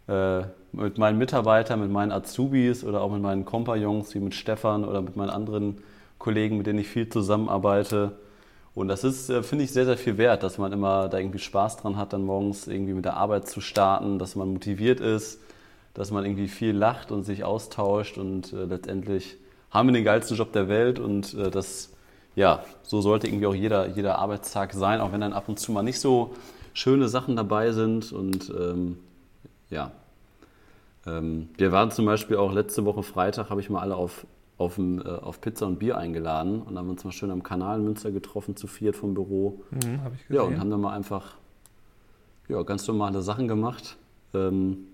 äh, 0.08 0.42
mit 0.72 0.98
meinen 0.98 1.16
Mitarbeitern, 1.18 1.80
mit 1.80 1.90
meinen 1.90 2.12
Azubis 2.12 2.84
oder 2.84 3.00
auch 3.00 3.10
mit 3.10 3.22
meinen 3.22 3.44
Kompagnons, 3.44 4.14
wie 4.14 4.20
mit 4.20 4.34
Stefan 4.34 4.84
oder 4.84 5.00
mit 5.00 5.16
meinen 5.16 5.30
anderen 5.30 5.78
Kollegen, 6.18 6.58
mit 6.58 6.66
denen 6.66 6.80
ich 6.80 6.88
viel 6.88 7.08
zusammenarbeite. 7.08 8.12
Und 8.74 8.88
das 8.88 9.04
ist, 9.04 9.30
äh, 9.30 9.42
finde 9.42 9.64
ich, 9.64 9.72
sehr, 9.72 9.84
sehr 9.84 9.96
viel 9.96 10.16
wert, 10.18 10.42
dass 10.42 10.58
man 10.58 10.72
immer 10.72 11.08
da 11.08 11.18
irgendwie 11.18 11.38
Spaß 11.38 11.78
dran 11.78 11.96
hat, 11.96 12.12
dann 12.12 12.24
morgens 12.24 12.68
irgendwie 12.68 12.94
mit 12.94 13.04
der 13.04 13.16
Arbeit 13.16 13.48
zu 13.48 13.60
starten, 13.60 14.18
dass 14.18 14.36
man 14.36 14.52
motiviert 14.52 15.00
ist, 15.00 15.40
dass 15.94 16.10
man 16.10 16.24
irgendwie 16.24 16.48
viel 16.48 16.72
lacht 16.72 17.10
und 17.10 17.24
sich 17.24 17.44
austauscht 17.44 18.16
und 18.16 18.52
äh, 18.52 18.64
letztendlich 18.64 19.36
haben 19.70 19.88
wir 19.88 19.92
den 19.92 20.04
geilsten 20.04 20.36
Job 20.36 20.52
der 20.52 20.68
Welt 20.68 20.98
und 20.98 21.34
äh, 21.34 21.50
das, 21.50 21.90
ja, 22.36 22.64
so 22.82 23.00
sollte 23.00 23.26
irgendwie 23.26 23.46
auch 23.46 23.54
jeder, 23.54 23.88
jeder 23.88 24.18
Arbeitstag 24.18 24.72
sein, 24.72 25.00
auch 25.00 25.12
wenn 25.12 25.20
dann 25.20 25.32
ab 25.32 25.48
und 25.48 25.58
zu 25.58 25.72
mal 25.72 25.82
nicht 25.82 26.00
so 26.00 26.34
schöne 26.72 27.08
Sachen 27.08 27.36
dabei 27.36 27.72
sind 27.72 28.12
und 28.12 28.50
ähm, 28.50 28.98
ja. 29.68 29.92
Ähm, 31.06 31.48
wir 31.56 31.72
waren 31.72 31.90
zum 31.90 32.06
Beispiel 32.06 32.36
auch 32.36 32.52
letzte 32.52 32.84
Woche 32.84 33.02
Freitag, 33.02 33.50
habe 33.50 33.60
ich 33.60 33.70
mal 33.70 33.80
alle 33.80 33.96
auf, 33.96 34.26
auf, 34.60 34.76
ein, 34.78 35.00
äh, 35.04 35.08
auf 35.08 35.40
Pizza 35.40 35.66
und 35.66 35.78
Bier 35.78 35.96
eingeladen 35.96 36.60
und 36.62 36.76
haben 36.78 36.90
uns 36.90 37.02
mal 37.02 37.12
schön 37.12 37.30
am 37.30 37.42
Kanal 37.42 37.78
in 37.78 37.84
Münster 37.84 38.10
getroffen, 38.10 38.56
zu 38.56 38.66
viert 38.66 38.94
vom 38.94 39.14
Büro. 39.14 39.62
Mhm, 39.70 40.02
Habe 40.04 40.14
ich 40.16 40.28
Ja, 40.28 40.42
gesehen. 40.42 40.54
und 40.54 40.60
haben 40.60 40.70
dann 40.70 40.80
mal 40.82 40.92
einfach 40.94 41.34
ja, 42.48 42.62
ganz 42.62 42.86
normale 42.86 43.22
Sachen 43.22 43.48
gemacht, 43.48 43.96
ähm, 44.34 44.86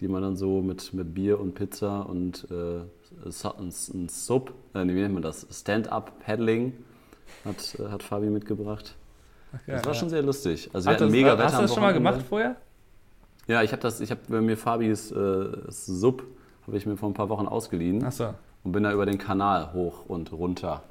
die 0.00 0.06
man 0.08 0.22
dann 0.22 0.36
so 0.36 0.62
mit, 0.62 0.94
mit 0.94 1.12
Bier 1.12 1.40
und 1.40 1.54
Pizza 1.54 2.02
und 2.08 2.46
äh, 2.50 2.80
ein, 3.26 3.72
ein 3.94 4.08
Sub, 4.08 4.52
äh, 4.74 4.80
wie 4.86 4.92
nennt 4.92 5.14
man 5.14 5.22
das? 5.22 5.46
Stand-up-Paddling 5.50 6.72
hat, 7.44 7.76
äh, 7.80 7.88
hat 7.90 8.02
Fabi 8.04 8.30
mitgebracht. 8.30 8.94
Ach, 9.52 9.58
Das 9.58 9.66
geil, 9.66 9.84
war 9.86 9.92
ja. 9.92 9.98
schon 9.98 10.08
sehr 10.10 10.22
lustig. 10.22 10.70
Also 10.72 10.88
Ach, 10.88 10.92
wir 10.92 10.94
hatten 10.94 11.04
das, 11.06 11.12
mega 11.12 11.30
hast 11.30 11.38
Wetter 11.38 11.50
du 11.50 11.56
am 11.56 11.62
das 11.62 11.74
schon 11.74 11.82
mal 11.82 11.92
gemacht 11.92 12.22
vorher? 12.28 12.56
Ja, 13.48 13.62
ich 13.64 13.72
habe 13.72 13.82
das, 13.82 14.00
ich 14.00 14.10
habe 14.12 14.40
mir 14.40 14.56
Fabis 14.56 15.10
äh, 15.10 15.48
Sub 15.68 16.22
habe 16.66 16.76
ich 16.76 16.86
mir 16.86 16.96
vor 16.96 17.08
ein 17.10 17.14
paar 17.14 17.28
Wochen 17.28 17.48
ausgeliehen 17.48 18.04
Achso. 18.04 18.34
Und 18.64 18.72
bin 18.72 18.82
da 18.82 18.92
über 18.92 19.06
den 19.06 19.18
Kanal 19.18 19.72
hoch 19.72 20.06
und 20.06 20.32
runter. 20.32 20.82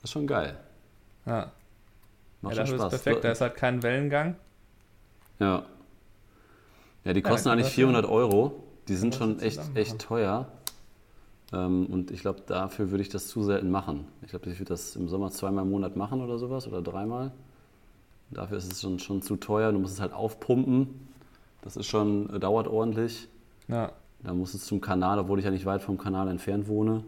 Das 0.00 0.10
ist 0.10 0.12
schon 0.12 0.26
geil. 0.26 0.56
Ja. 1.26 1.50
Macht 2.42 2.56
ja, 2.56 2.66
schon 2.66 2.76
das 2.76 2.86
ist 2.86 2.92
Spaß. 2.92 3.02
perfekt. 3.02 3.24
Da 3.24 3.30
ist 3.32 3.40
halt 3.40 3.56
kein 3.56 3.82
Wellengang. 3.82 4.36
Ja. 5.38 5.64
Ja, 7.04 7.12
die 7.12 7.20
Ja, 7.20 7.28
kosten 7.28 7.48
kann 7.48 7.52
eigentlich 7.58 7.66
das 7.66 7.74
400 7.74 8.06
Euro. 8.06 8.64
Die 8.88 8.96
sind 8.96 9.14
schon 9.14 9.40
echt, 9.40 9.60
echt 9.74 9.98
teuer. 9.98 10.46
Ähm, 11.52 11.86
und 11.86 12.10
ich 12.10 12.20
glaube, 12.20 12.42
dafür 12.46 12.90
würde 12.90 13.02
ich 13.02 13.08
das 13.08 13.28
zu 13.28 13.42
selten 13.42 13.70
machen. 13.70 14.06
Ich 14.22 14.28
glaube, 14.30 14.50
ich 14.50 14.58
würde 14.58 14.70
das 14.70 14.96
im 14.96 15.08
Sommer 15.08 15.30
zweimal 15.30 15.64
im 15.64 15.70
Monat 15.70 15.96
machen 15.96 16.20
oder 16.20 16.38
sowas 16.38 16.66
oder 16.66 16.82
dreimal. 16.82 17.32
Dafür 18.30 18.58
ist 18.58 18.70
es 18.70 18.80
schon, 18.80 18.98
schon 18.98 19.22
zu 19.22 19.36
teuer. 19.36 19.72
Du 19.72 19.78
musst 19.78 19.94
es 19.94 20.00
halt 20.00 20.12
aufpumpen. 20.12 21.08
Das 21.62 21.76
ist 21.76 21.86
schon, 21.86 22.34
äh, 22.34 22.38
dauert 22.40 22.66
ordentlich. 22.66 23.28
Ja. 23.68 23.92
Da 24.22 24.34
muss 24.34 24.54
es 24.54 24.64
zum 24.64 24.80
Kanal, 24.80 25.18
obwohl 25.18 25.38
ich 25.38 25.44
ja 25.44 25.50
nicht 25.50 25.66
weit 25.66 25.82
vom 25.82 25.98
Kanal 25.98 26.28
entfernt 26.28 26.66
wohne. 26.68 27.04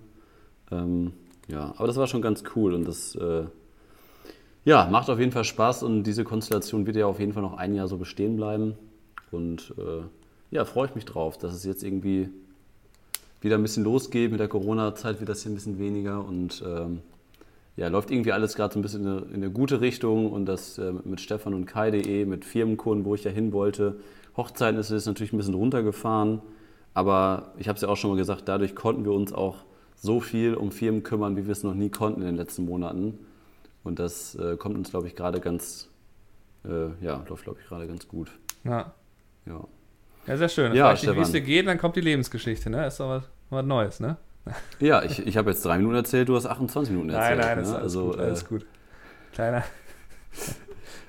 Ähm, 0.70 1.12
ja, 1.48 1.74
aber 1.76 1.86
das 1.86 1.96
war 1.96 2.06
schon 2.06 2.22
ganz 2.22 2.42
cool 2.54 2.74
und 2.74 2.86
das 2.86 3.14
äh, 3.14 3.44
ja, 4.64 4.88
macht 4.90 5.08
auf 5.10 5.20
jeden 5.20 5.30
Fall 5.30 5.44
Spaß 5.44 5.84
und 5.84 6.02
diese 6.02 6.24
Konstellation 6.24 6.86
wird 6.86 6.96
ja 6.96 7.06
auf 7.06 7.20
jeden 7.20 7.32
Fall 7.32 7.42
noch 7.42 7.56
ein 7.56 7.74
Jahr 7.74 7.86
so 7.86 7.98
bestehen 7.98 8.34
bleiben. 8.36 8.74
Und 9.30 9.74
äh, 9.78 10.02
ja, 10.50 10.64
freue 10.64 10.88
ich 10.88 10.94
mich 10.96 11.04
drauf, 11.04 11.38
dass 11.38 11.54
es 11.54 11.64
jetzt 11.64 11.84
irgendwie 11.84 12.28
wieder 13.40 13.56
ein 13.56 13.62
bisschen 13.62 13.84
losgeht. 13.84 14.32
Mit 14.32 14.40
der 14.40 14.48
Corona-Zeit 14.48 15.20
wird 15.20 15.28
das 15.28 15.42
hier 15.42 15.52
ein 15.52 15.54
bisschen 15.54 15.78
weniger 15.78 16.24
und 16.24 16.64
ähm, 16.66 17.00
ja, 17.76 17.88
läuft 17.88 18.10
irgendwie 18.10 18.32
alles 18.32 18.56
gerade 18.56 18.74
so 18.74 18.80
ein 18.80 18.82
bisschen 18.82 19.02
in 19.02 19.08
eine, 19.08 19.20
in 19.26 19.34
eine 19.34 19.50
gute 19.50 19.80
Richtung 19.80 20.32
und 20.32 20.46
das 20.46 20.78
äh, 20.78 20.92
mit 21.04 21.20
Stefan 21.20 21.54
und 21.54 21.66
Kai.de, 21.66 22.24
mit 22.24 22.44
Firmenkunden, 22.44 23.04
wo 23.04 23.14
ich 23.14 23.22
ja 23.22 23.30
hin 23.30 23.52
wollte. 23.52 24.00
Hochzeiten 24.36 24.80
ist 24.80 24.90
es 24.90 25.06
natürlich 25.06 25.32
ein 25.32 25.36
bisschen 25.36 25.54
runtergefahren, 25.54 26.40
aber 26.92 27.52
ich 27.58 27.68
habe 27.68 27.76
es 27.76 27.82
ja 27.82 27.88
auch 27.88 27.96
schon 27.96 28.10
mal 28.10 28.16
gesagt, 28.16 28.48
dadurch 28.48 28.74
konnten 28.74 29.04
wir 29.04 29.12
uns 29.12 29.32
auch 29.32 29.58
so 29.96 30.20
viel 30.20 30.54
um 30.54 30.70
Firmen 30.70 31.02
kümmern, 31.02 31.36
wie 31.36 31.46
wir 31.46 31.52
es 31.52 31.62
noch 31.62 31.74
nie 31.74 31.90
konnten 31.90 32.20
in 32.20 32.26
den 32.26 32.36
letzten 32.36 32.64
Monaten. 32.64 33.18
Und 33.82 33.98
das 33.98 34.34
äh, 34.36 34.56
kommt 34.56 34.76
uns, 34.76 34.90
glaube 34.90 35.06
ich, 35.06 35.16
gerade 35.16 35.40
ganz, 35.40 35.88
äh, 36.64 36.88
ja, 37.00 37.24
läuft, 37.28 37.44
glaube 37.44 37.58
ich, 37.62 37.68
gerade 37.68 37.86
ganz 37.86 38.06
gut. 38.06 38.30
Ja. 38.64 38.92
Ja. 39.46 39.64
Ja, 40.26 40.36
sehr 40.36 40.48
schön. 40.48 40.74
Ja, 40.74 40.96
Stefan. 40.96 41.30
dir 41.30 41.40
geht, 41.40 41.66
dann 41.66 41.78
kommt 41.78 41.94
die 41.96 42.00
Lebensgeschichte, 42.00 42.68
ne? 42.68 42.86
Ist 42.86 42.98
doch 42.98 43.08
was, 43.08 43.22
was 43.50 43.64
Neues, 43.64 44.00
ne? 44.00 44.16
Ja, 44.80 45.02
ich, 45.02 45.24
ich 45.24 45.36
habe 45.36 45.50
jetzt 45.50 45.64
drei 45.64 45.76
Minuten 45.76 45.96
erzählt, 45.96 46.28
du 46.28 46.36
hast 46.36 46.46
28 46.46 46.92
Minuten 46.92 47.10
erzählt. 47.10 47.38
nein, 47.38 47.46
nein, 47.48 47.56
ne? 47.58 47.62
ist 47.62 47.68
alles 47.70 47.82
also, 47.82 48.06
gut, 48.10 48.18
alles 48.18 48.42
äh, 48.42 48.46
gut. 48.46 48.66
Kleiner. 49.32 49.64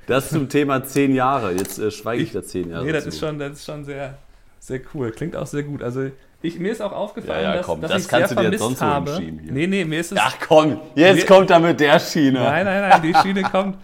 Das 0.08 0.30
zum 0.30 0.50
Thema 0.50 0.84
zehn 0.84 1.14
Jahre. 1.14 1.52
Jetzt 1.52 1.80
äh, 1.80 1.92
schweige 1.92 2.22
ich, 2.24 2.30
Ich- 2.30 2.34
da 2.34 2.44
zehn 2.44 2.70
Jahre. 2.70 2.86
nee, 2.86 2.92
das 2.92 3.04
zu. 3.04 3.10
ist 3.10 3.20
schon, 3.20 3.40
das 3.40 3.54
ist 3.54 3.66
schon 3.66 3.84
sehr, 3.86 4.18
sehr 4.60 4.82
cool. 4.94 5.12
Klingt 5.12 5.36
auch 5.36 5.48
sehr 5.48 5.64
gut. 5.64 5.84
Also 5.84 6.10
ich, 6.42 6.60
mir 6.60 6.72
ist 6.72 6.82
auch 6.82 6.92
aufgefallen, 6.92 7.44
Ja, 7.44 7.50
ja, 7.52 7.58
dass, 7.58 7.66
komm, 7.66 7.82
dass 7.82 7.92
das 7.92 8.04
ich 8.04 8.08
kannst 8.10 8.30
sehr 8.30 8.44
du 8.44 8.52
dir 8.52 8.58
sonst 8.60 8.82
habe. 8.82 9.18
hier. 9.18 9.32
Nee, 9.32 9.68
nee, 9.68 9.86
mir 9.86 10.00
ist 10.00 10.12
es. 10.12 10.20
Ach 10.22 10.36
komm, 10.48 10.80
jetzt 10.96 11.18
Wir- 11.18 11.26
kommt 11.26 11.50
er 11.50 11.60
mit 11.60 11.80
der 11.80 12.00
Schiene. 12.00 12.40
Nein, 12.40 12.66
nein, 12.66 12.90
nein, 12.90 13.02
die 13.02 13.14
Schiene 13.16 13.42
kommt, 13.52 13.78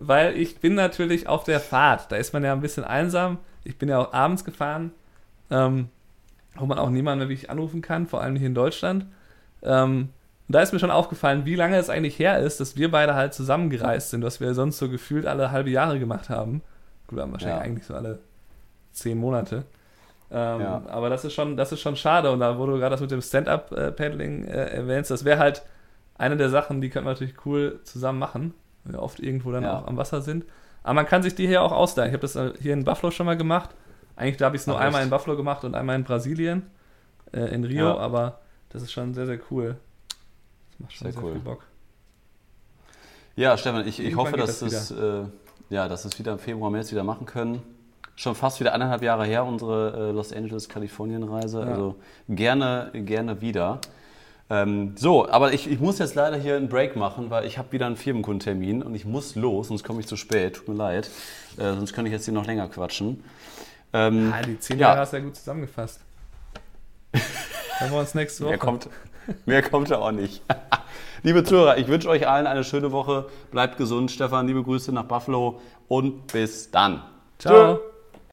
weil 0.00 0.36
ich 0.36 0.58
bin 0.58 0.74
natürlich 0.74 1.28
auf 1.28 1.44
der 1.44 1.60
Fahrt. 1.60 2.10
Da 2.10 2.16
ist 2.16 2.32
man 2.32 2.42
ja 2.44 2.52
ein 2.52 2.60
bisschen 2.60 2.84
einsam. 2.84 3.38
Ich 3.64 3.78
bin 3.78 3.88
ja 3.88 3.98
auch 3.98 4.12
abends 4.12 4.44
gefahren, 4.44 4.90
ähm, 5.50 5.88
wo 6.56 6.66
man 6.66 6.78
auch 6.78 6.90
niemanden 6.90 7.28
wirklich 7.28 7.48
anrufen 7.50 7.80
kann, 7.82 8.06
vor 8.08 8.20
allem 8.20 8.32
nicht 8.34 8.42
in 8.42 8.54
Deutschland. 8.54 9.06
Ähm, 9.62 10.08
und 10.48 10.56
da 10.56 10.60
ist 10.60 10.72
mir 10.72 10.80
schon 10.80 10.90
aufgefallen, 10.90 11.46
wie 11.46 11.54
lange 11.54 11.76
es 11.76 11.88
eigentlich 11.88 12.18
her 12.18 12.40
ist, 12.40 12.58
dass 12.58 12.76
wir 12.76 12.90
beide 12.90 13.14
halt 13.14 13.32
zusammengereist 13.32 14.10
sind, 14.10 14.24
was 14.24 14.40
wir 14.40 14.52
sonst 14.54 14.78
so 14.78 14.88
gefühlt 14.90 15.24
alle 15.26 15.52
halbe 15.52 15.70
Jahre 15.70 15.98
gemacht 16.00 16.28
haben. 16.28 16.62
Gut, 17.06 17.20
haben 17.20 17.30
wahrscheinlich 17.32 17.58
Ja. 17.58 17.64
eigentlich 17.64 17.86
so 17.86 17.94
alle 17.94 18.18
zehn 18.90 19.16
Monate. 19.18 19.64
Ähm, 20.32 20.60
Ja. 20.60 20.82
Aber 20.88 21.10
das 21.10 21.24
ist 21.24 21.34
schon, 21.34 21.56
das 21.56 21.72
ist 21.72 21.80
schon 21.80 21.96
schade. 21.96 22.30
Und 22.32 22.40
da, 22.40 22.58
wo 22.58 22.66
du 22.66 22.78
gerade 22.78 22.90
das 22.90 23.00
mit 23.00 23.10
dem 23.10 23.20
Stand-Up-Paddling 23.20 24.44
äh, 24.44 24.76
erwähnst, 24.76 25.10
das 25.10 25.24
wäre 25.24 25.38
halt 25.38 25.62
eine 26.16 26.36
der 26.36 26.48
Sachen, 26.48 26.80
die 26.80 26.88
könnten 26.88 27.06
wir 27.06 27.12
natürlich 27.12 27.34
cool 27.44 27.80
zusammen 27.84 28.18
machen. 28.18 28.54
weil 28.84 28.94
wir 28.94 29.02
oft 29.02 29.20
irgendwo 29.20 29.52
dann 29.52 29.64
ja. 29.64 29.78
auch 29.78 29.86
am 29.86 29.96
Wasser 29.96 30.22
sind. 30.22 30.44
Aber 30.82 30.94
man 30.94 31.06
kann 31.06 31.22
sich 31.22 31.34
die 31.34 31.46
hier 31.46 31.62
auch 31.62 31.72
ausleihen. 31.72 32.10
Ich 32.10 32.14
habe 32.14 32.22
das 32.22 32.36
äh, 32.36 32.52
hier 32.60 32.72
in 32.72 32.84
Buffalo 32.84 33.10
schon 33.10 33.26
mal 33.26 33.36
gemacht. 33.36 33.70
Eigentlich 34.16 34.40
habe 34.42 34.56
ich 34.56 34.62
es 34.62 34.66
nur 34.66 34.76
Ach, 34.78 34.84
einmal 34.84 35.02
in 35.02 35.10
Buffalo 35.10 35.36
gemacht 35.36 35.64
und 35.64 35.74
einmal 35.74 35.96
in 35.96 36.04
Brasilien, 36.04 36.70
äh, 37.32 37.54
in 37.54 37.64
Rio, 37.64 37.86
ja. 37.86 37.96
aber 37.96 38.40
das 38.70 38.82
ist 38.82 38.92
schon 38.92 39.14
sehr, 39.14 39.26
sehr 39.26 39.38
cool. 39.50 39.76
Das 40.70 40.80
macht 40.80 40.92
schon 40.92 41.04
sehr, 41.04 41.12
sehr 41.12 41.22
cool. 41.22 41.32
viel 41.32 41.40
Bock. 41.40 41.64
Ja, 43.36 43.56
Stefan, 43.56 43.86
ich, 43.86 43.98
ich 43.98 44.16
hoffe, 44.16 44.36
dass 44.36 44.60
es, 44.60 44.90
äh, 44.90 45.24
ja, 45.70 45.88
dass 45.88 46.04
es 46.04 46.18
wieder 46.18 46.32
im 46.32 46.38
Februar, 46.38 46.70
März 46.70 46.92
wieder 46.92 47.04
machen 47.04 47.26
können. 47.26 47.62
Schon 48.14 48.34
fast 48.34 48.60
wieder 48.60 48.74
anderthalb 48.74 49.02
Jahre 49.02 49.24
her, 49.24 49.44
unsere 49.44 50.10
äh, 50.10 50.12
Los 50.12 50.32
Angeles, 50.32 50.68
Kalifornien-Reise. 50.68 51.60
Ja. 51.60 51.66
Also 51.66 51.96
gerne, 52.28 52.90
gerne 52.92 53.40
wieder. 53.40 53.80
Ähm, 54.50 54.94
so, 54.96 55.28
aber 55.30 55.54
ich, 55.54 55.70
ich 55.70 55.80
muss 55.80 55.98
jetzt 55.98 56.14
leider 56.14 56.36
hier 56.36 56.56
einen 56.56 56.68
Break 56.68 56.94
machen, 56.94 57.30
weil 57.30 57.46
ich 57.46 57.56
habe 57.56 57.72
wieder 57.72 57.86
einen 57.86 57.96
Firmenkundentermin 57.96 58.82
und 58.82 58.94
ich 58.94 59.06
muss 59.06 59.34
los, 59.34 59.68
sonst 59.68 59.82
komme 59.82 60.00
ich 60.00 60.06
zu 60.06 60.16
spät. 60.16 60.56
Tut 60.56 60.68
mir 60.68 60.74
leid. 60.74 61.10
Äh, 61.56 61.72
sonst 61.74 61.94
könnte 61.94 62.08
ich 62.08 62.12
jetzt 62.12 62.26
hier 62.26 62.34
noch 62.34 62.46
länger 62.46 62.68
quatschen. 62.68 63.24
Ähm, 63.94 64.30
ja, 64.30 64.42
die 64.42 64.58
zehn 64.58 64.78
Jahre 64.78 64.96
ja. 64.96 65.00
hast 65.00 65.12
du 65.12 65.16
ja 65.16 65.22
gut 65.22 65.36
zusammengefasst. 65.36 66.00
Dann 67.80 67.90
wir 67.90 67.98
uns 67.98 68.14
nächste 68.14 68.44
Woche. 68.44 68.50
Mehr 68.50 68.58
kommt, 68.58 68.88
mehr 69.46 69.62
kommt 69.62 69.88
ja 69.88 69.98
auch 69.98 70.12
nicht. 70.12 70.42
liebe 71.22 71.44
Zuhörer, 71.44 71.78
ich 71.78 71.88
wünsche 71.88 72.08
euch 72.10 72.28
allen 72.28 72.46
eine 72.46 72.64
schöne 72.64 72.92
Woche. 72.92 73.26
Bleibt 73.50 73.78
gesund. 73.78 74.10
Stefan, 74.10 74.46
liebe 74.46 74.62
Grüße 74.62 74.92
nach 74.92 75.04
Buffalo 75.04 75.60
und 75.88 76.26
bis 76.26 76.70
dann. 76.70 77.02
Ciao. 77.38 77.76
Tschö. 77.76 77.91